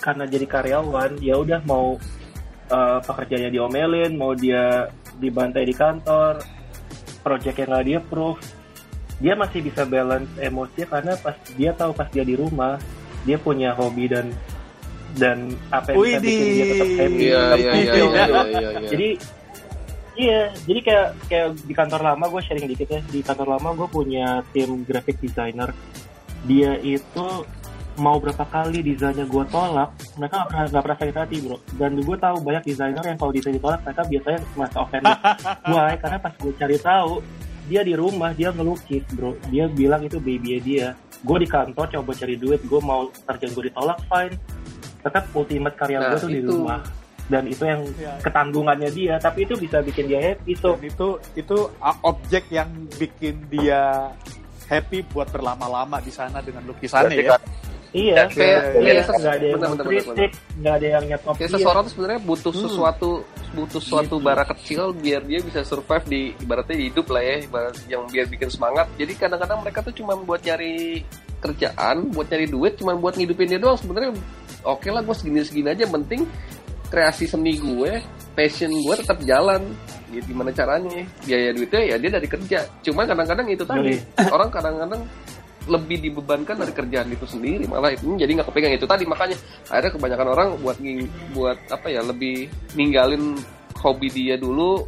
karena 0.01 0.25
jadi 0.25 0.47
karyawan 0.49 1.21
ya 1.21 1.37
udah 1.37 1.61
mau 1.69 2.01
eh, 2.73 2.99
pekerjaannya 3.05 3.51
diomelin 3.53 4.13
mau 4.17 4.33
dia 4.33 4.89
dibantai 5.21 5.69
di 5.69 5.75
kantor 5.77 6.41
project 7.21 7.57
yang 7.61 7.69
nggak 7.73 7.85
dia 7.85 7.99
approve 8.01 8.41
dia 9.17 9.33
masih 9.33 9.61
bisa 9.65 9.89
balance 9.89 10.29
emosinya 10.41 10.87
karena 10.93 11.13
pas 11.17 11.37
dia 11.57 11.71
tahu 11.73 11.93
pas 11.97 12.09
dia 12.13 12.25
di 12.25 12.37
rumah 12.37 12.77
dia 13.25 13.41
punya 13.41 13.73
hobi 13.73 14.07
dan 14.13 14.29
dan 15.17 15.57
apa 15.73 15.97
yang 15.97 16.05
bisa 16.05 16.21
bikin 16.21 16.47
dia 16.53 16.65
tetap 16.69 16.91
happy 17.01 17.23
iya 17.25 17.41
tetap 17.41 17.59
iya 17.59 17.73
iya 17.73 17.81
fulfill. 17.81 18.09
iya 18.13 18.25
iya 18.29 18.45
iya 18.53 18.71
jadi 18.93 19.09
Iya, 20.17 20.49
jadi 20.65 20.81
kayak 20.81 21.09
kayak 21.29 21.49
di 21.63 21.75
kantor 21.77 22.01
lama 22.03 22.25
gue 22.27 22.41
sharing 22.41 22.67
dikit 22.67 22.89
ya. 22.89 23.01
Di 23.05 23.21
kantor 23.21 23.57
lama 23.57 23.69
gue 23.77 23.89
punya 23.89 24.41
tim 24.51 24.81
graphic 24.83 25.21
designer. 25.21 25.77
Dia 26.49 26.81
itu 26.81 27.45
mau 27.97 28.21
berapa 28.21 28.45
kali 28.45 28.85
desainnya 28.85 29.25
gue 29.25 29.45
tolak, 29.49 29.89
mereka 30.21 30.35
nggak 30.37 30.49
pernah 30.53 30.65
nggak 30.69 30.83
pernah 30.85 30.99
sakit 31.01 31.17
hati 31.17 31.37
bro. 31.41 31.57
Dan 31.77 31.91
gue 31.97 32.17
tahu 32.17 32.37
banyak 32.45 32.65
desainer 32.65 33.05
yang 33.05 33.17
kalau 33.17 33.33
desain 33.33 33.57
ditolak 33.57 33.81
mereka 33.85 34.03
biasanya 34.05 34.41
merasa 34.53 34.77
offended. 34.81 35.17
Why? 35.73 35.93
Karena 35.97 36.19
pas 36.21 36.33
gue 36.37 36.53
cari 36.55 36.77
tahu 36.77 37.13
dia 37.67 37.83
di 37.83 37.95
rumah 37.97 38.31
dia 38.33 38.53
ngelukis 38.53 39.05
bro. 39.13 39.37
Dia 39.49 39.65
bilang 39.69 40.05
itu 40.05 40.17
baby 40.21 40.61
dia. 40.61 40.93
Gue 41.25 41.41
di 41.41 41.49
kantor 41.49 41.89
coba 41.89 42.13
cari 42.13 42.37
duit, 42.37 42.61
gue 42.61 42.81
mau 42.85 43.09
kerjaan 43.09 43.53
gue 43.53 43.65
ditolak 43.73 43.99
fine. 44.09 44.37
Tetap 45.01 45.25
ultimate 45.33 45.77
karya 45.77 45.99
Nah, 45.99 46.09
gue 46.13 46.19
tuh 46.21 46.31
di 46.31 46.41
itu. 46.41 46.53
rumah. 46.53 46.81
Dan 47.27 47.43
itu 47.47 47.67
yang 47.67 47.83
Ya. 47.99 48.15
ketanggungannya 48.23 48.91
dia, 48.91 49.15
tapi 49.19 49.43
itu 49.43 49.59
bisa 49.59 49.83
bikin 49.83 50.07
dia 50.07 50.21
happy 50.23 50.55
so 50.55 50.75
Dan 50.75 50.87
itu 50.87 51.09
itu 51.35 51.57
objek 52.01 52.47
yang 52.49 52.71
bikin 52.95 53.43
dia 53.51 54.15
happy 54.67 55.03
buat 55.11 55.27
berlama-lama 55.31 55.99
di 55.99 56.11
sana 56.11 56.39
dengan 56.39 56.63
lukisannya 56.67 57.11
Berarti 57.11 57.27
ya. 57.27 57.35
kan 57.35 57.43
Iya, 57.97 58.29
Kayak- 58.29 58.77
iya, 58.77 58.93
nggak 59.09 59.35
ada 59.41 59.47
yang 59.47 59.79
kritik, 59.81 60.31
nggak 60.61 60.75
ada 60.75 60.87
yang 60.91 61.05
nyetop 61.09 61.35
Kayak 61.39 61.51
seseorang 61.57 61.83
tuh 61.87 61.93
sebenarnya 61.97 62.21
butuh 62.21 62.53
Hmm. 62.53 62.63
sesuatu 62.69 63.11
butuh 63.57 63.81
suatu 63.81 64.17
Gitu. 64.21 64.27
bara 64.27 64.45
kecil 64.45 64.83
biar 64.93 65.25
dia 65.25 65.41
bisa 65.41 65.65
survive 65.65 66.05
di 66.05 66.21
ibaratnya 66.37 66.77
hidup 66.77 67.09
lah 67.09 67.25
ya, 67.25 67.37
ibarat 67.41 67.73
yang 67.89 68.05
biar 68.05 68.29
bikin 68.29 68.53
semangat. 68.53 68.85
Jadi 69.01 69.17
kadang-kadang 69.17 69.65
mereka 69.65 69.81
tuh 69.81 69.97
cuma 69.97 70.13
buat 70.13 70.45
nyari 70.45 71.09
kerjaan, 71.41 72.13
buat 72.13 72.29
nyari 72.29 72.47
duit, 72.47 72.77
cuma 72.77 72.93
buat 72.93 73.17
ngidupin 73.17 73.49
dia 73.49 73.57
doang. 73.57 73.81
Sebenarnya 73.81 74.13
oke 74.61 74.89
lah 74.93 75.01
gue 75.01 75.15
segini-segini 75.17 75.73
aja, 75.73 75.89
yang 75.89 75.95
penting 75.95 76.29
kreasi 76.87 77.25
seni 77.25 77.57
gue, 77.57 77.99
passion 78.33 78.71
gue 78.71 78.95
tetap 78.97 79.19
jalan. 79.21 79.63
Ya, 80.07 80.23
gimana 80.23 80.51
caranya? 80.51 81.03
Biaya 81.21 81.51
duitnya 81.51 81.83
ya 81.85 81.97
dia 81.97 82.11
dari 82.13 82.25
kerja. 82.25 82.59
Cuma 82.81 83.03
kadang-kadang 83.03 83.47
itu 83.49 83.63
tadi 83.63 83.99
orang 84.35 84.49
kadang-kadang 84.49 85.03
lebih 85.67 85.99
dibebankan 86.01 86.55
dari 86.57 86.71
kerjaan 86.71 87.11
itu 87.11 87.27
sendiri 87.27 87.67
malah 87.67 87.91
itu 87.91 88.07
jadi 88.15 88.39
nggak 88.39 88.47
kepegang 88.47 88.79
itu 88.79 88.87
tadi 88.87 89.03
makanya 89.03 89.35
akhirnya 89.67 89.99
kebanyakan 89.99 90.29
orang 90.31 90.49
buat 90.63 90.79
nging- 90.79 91.11
buat 91.35 91.59
apa 91.67 91.91
ya 91.91 92.07
lebih 92.07 92.47
ninggalin 92.79 93.35
hobi 93.83 94.07
dia 94.07 94.39
dulu 94.39 94.87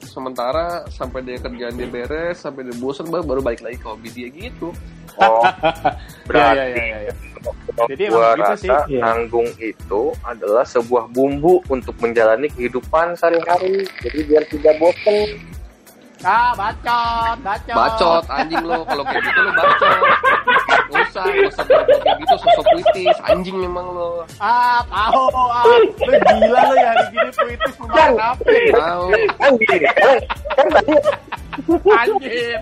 sementara 0.00 0.88
sampai 0.88 1.20
dia 1.20 1.36
kerjaan 1.36 1.76
dia 1.76 1.84
beres 1.84 2.40
sampai 2.40 2.64
dia 2.64 2.76
bosan 2.76 3.04
baru 3.04 3.20
baru 3.20 3.40
balik 3.44 3.60
lagi 3.60 3.76
ke 3.76 3.84
hobi 3.84 4.08
dia 4.16 4.28
gitu 4.32 4.72
oh 5.20 5.44
berarti 6.24 6.56
Ya, 6.56 6.64
ya, 6.72 6.84
ya, 6.88 6.98
ya. 7.04 7.14
Kalau 7.44 7.86
Jadi 7.86 8.04
gua 8.06 8.16
emang 8.16 8.32
gitu 8.34 8.44
rasa 8.46 8.56
sih. 8.56 8.70
Iya. 8.88 9.00
nanggung 9.00 9.48
itu 9.58 10.02
adalah 10.22 10.64
sebuah 10.64 11.04
bumbu 11.08 11.60
untuk 11.66 11.94
menjalani 11.98 12.48
kehidupan 12.48 13.14
sehari-hari 13.14 13.84
jadi 14.00 14.18
biar 14.24 14.44
tidak 14.46 14.74
bosan 14.76 15.28
Ah, 16.20 16.56
bacot, 16.56 17.36
bacot. 17.38 17.76
bacot 17.76 18.24
anjing 18.30 18.64
lo 18.64 18.80
kalau 18.82 19.04
kayak 19.04 19.22
gitu 19.22 19.40
lo 19.40 19.50
bacot 19.52 19.98
Gak 20.64 21.04
usah 21.04 21.24
gak 21.26 21.36
usah 21.44 21.64
kayak 21.68 22.16
gitu 22.16 22.34
sosok 22.38 22.64
puitis 22.66 23.16
anjing 23.22 23.56
memang 23.58 23.84
lo 23.86 24.24
Ah, 24.38 24.80
tahu. 24.86 25.28
Ah, 25.28 25.64
lu 25.68 25.84
gila 26.16 26.60
lu 26.62 26.74
ya 26.74 26.88
hari 26.88 27.04
gini 27.10 27.30
puitis 27.30 27.74
memang 27.76 28.16
apa? 28.16 28.40
tahu 28.72 29.06
kan 29.36 29.52
kan 30.48 30.66
tadi 30.72 30.94
Anjir. 31.86 32.58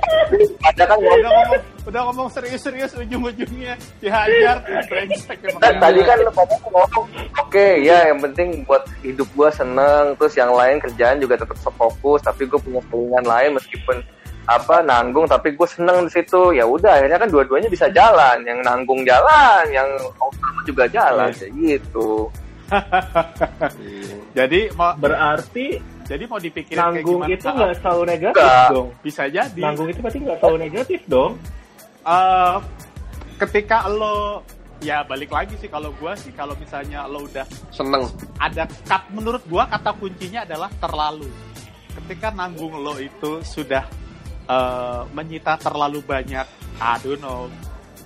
ada 0.60 0.82
kan 0.84 0.98
Udah 0.98 1.30
ngomong, 1.30 1.60
udah 1.82 2.00
ngomong 2.06 2.28
serius-serius 2.30 2.94
ujung-ujungnya 2.94 3.74
dihajar. 3.98 4.62
Brengsek. 4.86 5.38
Dan 5.58 5.74
tadi 5.78 6.00
kan 6.02 6.16
lu 6.20 6.30
pada 6.30 6.54
ngomong, 6.62 7.06
oke 7.38 7.66
ya 7.80 8.06
yang 8.06 8.22
penting 8.22 8.62
buat 8.62 8.86
hidup 9.02 9.26
gua 9.34 9.50
seneng, 9.50 10.14
terus 10.14 10.34
yang 10.34 10.54
lain 10.54 10.78
kerjaan 10.78 11.18
juga 11.18 11.34
tetap 11.38 11.58
fokus, 11.74 12.22
tapi 12.22 12.46
gue 12.46 12.58
punya 12.58 12.82
kelingan 12.86 13.24
lain 13.26 13.50
meskipun 13.58 13.98
apa 14.42 14.82
nanggung 14.82 15.22
tapi 15.24 15.54
gue 15.54 15.68
seneng 15.70 16.02
di 16.02 16.10
situ 16.10 16.50
ya 16.50 16.66
udah 16.66 16.98
akhirnya 16.98 17.14
kan 17.14 17.30
dua-duanya 17.30 17.70
bisa 17.70 17.86
jalan 17.94 18.42
yang 18.42 18.58
nanggung 18.66 19.06
jalan 19.06 19.62
yang 19.70 19.86
utama 20.18 20.58
juga 20.66 20.84
jalan 20.90 21.30
kayak 21.30 21.54
gitu 21.54 22.26
Jadi 24.32 24.60
mau 24.74 24.96
Berarti 24.96 25.76
jadi 26.02 26.24
mau 26.26 26.40
dipikirin 26.40 26.74
kayak 26.74 26.92
nanggung 26.98 27.20
gimana? 27.22 27.36
itu 27.36 27.46
nggak 27.48 27.72
selalu 27.78 28.02
negatif 28.04 28.42
Nggak. 28.42 28.68
dong. 28.72 28.88
bisa 29.00 29.22
jadi. 29.30 29.60
Nanggung 29.62 29.88
itu 29.88 29.98
berarti 30.02 30.18
nggak 30.18 30.38
selalu 30.42 30.56
negatif 30.58 31.00
dong. 31.06 31.32
Eh, 32.02 32.56
ketika 33.38 33.86
lo 33.86 34.42
ya 34.82 35.06
balik 35.06 35.30
lagi 35.30 35.54
sih 35.62 35.70
kalau 35.70 35.94
gua 35.94 36.18
sih 36.18 36.34
kalau 36.34 36.58
misalnya 36.58 37.06
lo 37.06 37.22
udah 37.30 37.46
seneng 37.70 38.10
ada 38.42 38.66
kat 38.66 39.06
menurut 39.14 39.42
gua 39.46 39.70
kata 39.70 39.94
kuncinya 39.94 40.42
adalah 40.42 40.66
terlalu. 40.82 41.30
Ketika 41.94 42.34
nanggung 42.34 42.74
lo 42.74 42.98
itu 42.98 43.38
sudah 43.46 43.86
eh, 44.50 45.02
menyita 45.14 45.54
terlalu 45.62 46.02
banyak, 46.02 46.46
don't 47.06 47.22
know, 47.22 47.46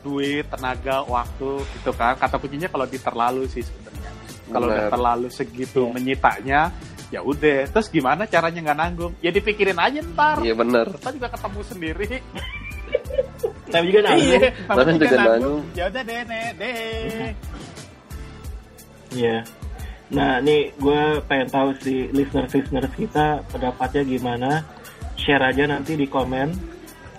duit, 0.05 0.45
tenaga, 0.53 1.01
waktu 1.09 1.65
gitu 1.81 1.91
kan. 1.97 2.21
Kata 2.21 2.37
kuncinya 2.37 2.69
kalau 2.69 2.85
di 2.85 3.01
terlalu 3.01 3.49
sih 3.49 3.65
sebenarnya. 3.65 4.11
Kalau 4.47 4.67
udah 4.69 4.87
terlalu 4.93 5.29
segitu 5.33 5.89
Iya. 5.89 5.93
menyitanya, 5.97 6.61
ya 7.09 7.21
udah. 7.25 7.67
Terus 7.73 7.89
gimana 7.89 8.29
caranya 8.29 8.61
nggak 8.61 8.79
nanggung? 8.79 9.13
Ya 9.25 9.33
dipikirin 9.33 9.81
aja 9.81 10.05
ntar. 10.05 10.45
iya 10.45 10.53
bener 10.53 10.93
Kita 10.93 11.11
juga 11.17 11.33
ketemu 11.33 11.61
sendiri. 11.65 12.09
Tapi 13.77 13.87
juga 13.87 14.01
nanggung. 14.03 14.27
Iya, 14.27 14.49
namanya 14.67 14.97
juga 14.97 15.17
nanggung. 15.19 15.61
Ya 15.73 15.85
udah 15.87 16.03
deh, 16.03 16.21
deh, 16.23 16.47
deh. 16.55 17.31
Iya. 19.13 19.37
Nah, 20.07 20.39
nih 20.39 20.71
gue 20.77 21.01
pengen 21.27 21.49
tahu 21.49 21.69
sih 21.83 22.07
listeners-listeners 22.11 22.93
kita 22.95 23.27
pendapatnya 23.51 24.03
gimana. 24.03 24.51
Share 25.17 25.43
aja 25.43 25.65
nanti 25.67 25.95
di 25.95 26.07
komen. 26.07 26.55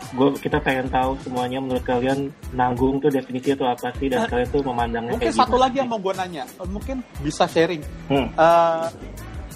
Gue 0.09 0.31
kita 0.39 0.63
pengen 0.63 0.87
tahu 0.87 1.19
semuanya 1.19 1.59
menurut 1.59 1.83
kalian 1.83 2.31
nanggung 2.51 2.95
tuh 2.97 3.11
definisinya 3.11 3.59
tuh 3.59 3.67
apa 3.67 3.87
sih 3.97 4.07
dan 4.07 4.23
kalian 4.23 4.47
tuh 4.47 4.63
memandangnya 4.63 5.11
Mungkin 5.11 5.27
kayak 5.27 5.35
satu 5.35 5.51
gimana 5.51 5.63
lagi 5.63 5.73
sih? 5.73 5.79
yang 5.83 5.89
mau 5.91 5.99
gue 5.99 6.13
nanya, 6.15 6.43
Eh, 6.47 6.67
mungkin 6.69 6.95
bisa 7.19 7.43
sharing. 7.43 7.83
Hmm. 8.07 8.27
Eh, 8.31 8.85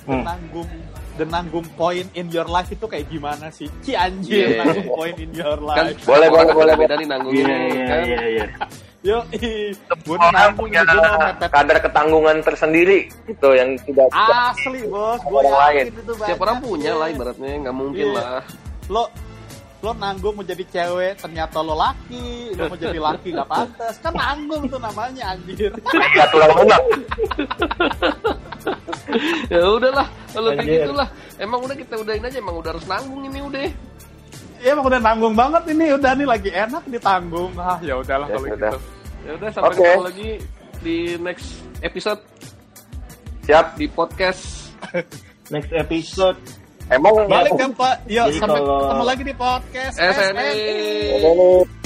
the 0.01 0.11
Hmm. 0.11 0.23
nanggung 0.27 0.67
the 1.13 1.25
nanggung 1.25 1.67
point 1.73 2.07
in 2.13 2.27
your 2.27 2.45
life 2.45 2.67
itu 2.67 2.83
kayak 2.83 3.07
gimana 3.07 3.49
sih? 3.49 3.67
Ci 3.81 3.91
anjir, 3.93 4.47
Iya. 4.49 4.63
nanggung 4.63 4.89
point 4.89 5.17
in 5.17 5.31
your 5.31 5.57
kan 5.67 5.87
life. 5.87 6.01
Boleh, 6.01 6.27
orang 6.27 6.47
boleh, 6.47 6.53
boleh, 6.53 6.73
beda 6.77 6.93
nih 6.95 7.07
nanggungnya 7.07 7.43
Iya, 7.43 7.57
iya, 7.65 7.85
kan 7.85 7.99
iya, 8.01 8.19
iya. 8.27 8.45
Yo, 9.01 9.17
ih, 9.31 9.73
gue 9.73 10.13
orang 10.13 10.29
nanggung 10.29 10.69
punya 10.69 10.81
kadar 11.41 11.77
ketanggungan 11.81 12.37
tersendiri 12.39 13.09
gitu 13.25 13.49
yang 13.51 13.73
tidak 13.81 14.05
Asli 14.13 14.85
bos, 14.85 15.17
gue 15.19 15.39
Orang 15.41 15.57
lain. 15.57 15.85
itu 15.89 16.11
setiap 16.13 16.39
orang 16.39 16.57
punya 16.59 16.91
lah 16.93 17.07
ibaratnya 17.07 17.49
nggak 17.59 17.75
mungkin 17.75 18.05
Iya. 18.07 18.15
lah 18.15 18.41
Lo 18.87 19.03
lo 19.81 19.97
nanggung 19.97 20.37
mau 20.37 20.45
jadi 20.45 20.61
cewek, 20.61 21.17
ternyata 21.17 21.57
lo 21.57 21.73
laki, 21.73 22.53
lo 22.53 22.69
mau 22.69 22.77
jadi 22.77 23.01
laki 23.01 23.33
nggak 23.33 23.49
pantas, 23.49 23.97
kan 23.97 24.13
nanggung 24.13 24.69
tuh 24.69 24.77
namanya 24.77 25.33
anjir. 25.33 25.73
ya 26.13 26.25
tulang 26.29 26.53
lunak 26.53 26.81
ya 29.53 29.61
udahlah 29.67 30.07
kalau 30.29 30.49
kayak 30.53 30.69
gitulah 30.83 31.07
emang 31.37 31.59
udah 31.61 31.75
kita 31.75 31.93
udahin 31.95 32.23
aja 32.23 32.37
emang 32.37 32.55
udah 32.57 32.69
harus 32.73 32.85
nanggung 32.85 33.21
ini 33.25 33.41
udah 33.41 33.61
Iya 34.61 34.77
emang 34.77 34.85
udah 34.85 35.01
nanggung 35.01 35.33
banget 35.33 35.73
ini, 35.73 35.89
udah 35.89 36.13
nih 36.13 36.27
lagi 36.29 36.49
enak 36.53 36.85
ditanggung. 36.85 37.49
Ah 37.57 37.81
ya 37.81 37.97
udahlah 37.97 38.29
Ya 38.29 38.37
kalau 38.37 38.45
sudah. 38.45 38.69
gitu. 38.69 38.77
ya 39.21 39.31
udah 39.33 39.49
sampai 39.49 39.67
Oke. 39.67 39.77
ketemu 39.81 40.03
lagi 40.05 40.29
di 40.79 40.97
next 41.17 41.47
episode 41.81 42.21
siap 43.41 43.65
di 43.73 43.85
podcast 43.89 44.41
Next 45.53 45.73
episode 45.73 46.37
emang 46.87 47.25
Balik 47.25 47.57
ke 47.57 47.65
Pak, 47.73 47.95
yuk 48.05 48.27
sampai 48.37 48.61
kalau- 48.61 48.81
ketemu 48.85 49.03
lagi 49.03 49.23
di 49.25 49.35
podcast 49.35 49.95
SNI. 49.97 50.13
SNI. 50.13 50.51
ini 51.17 51.80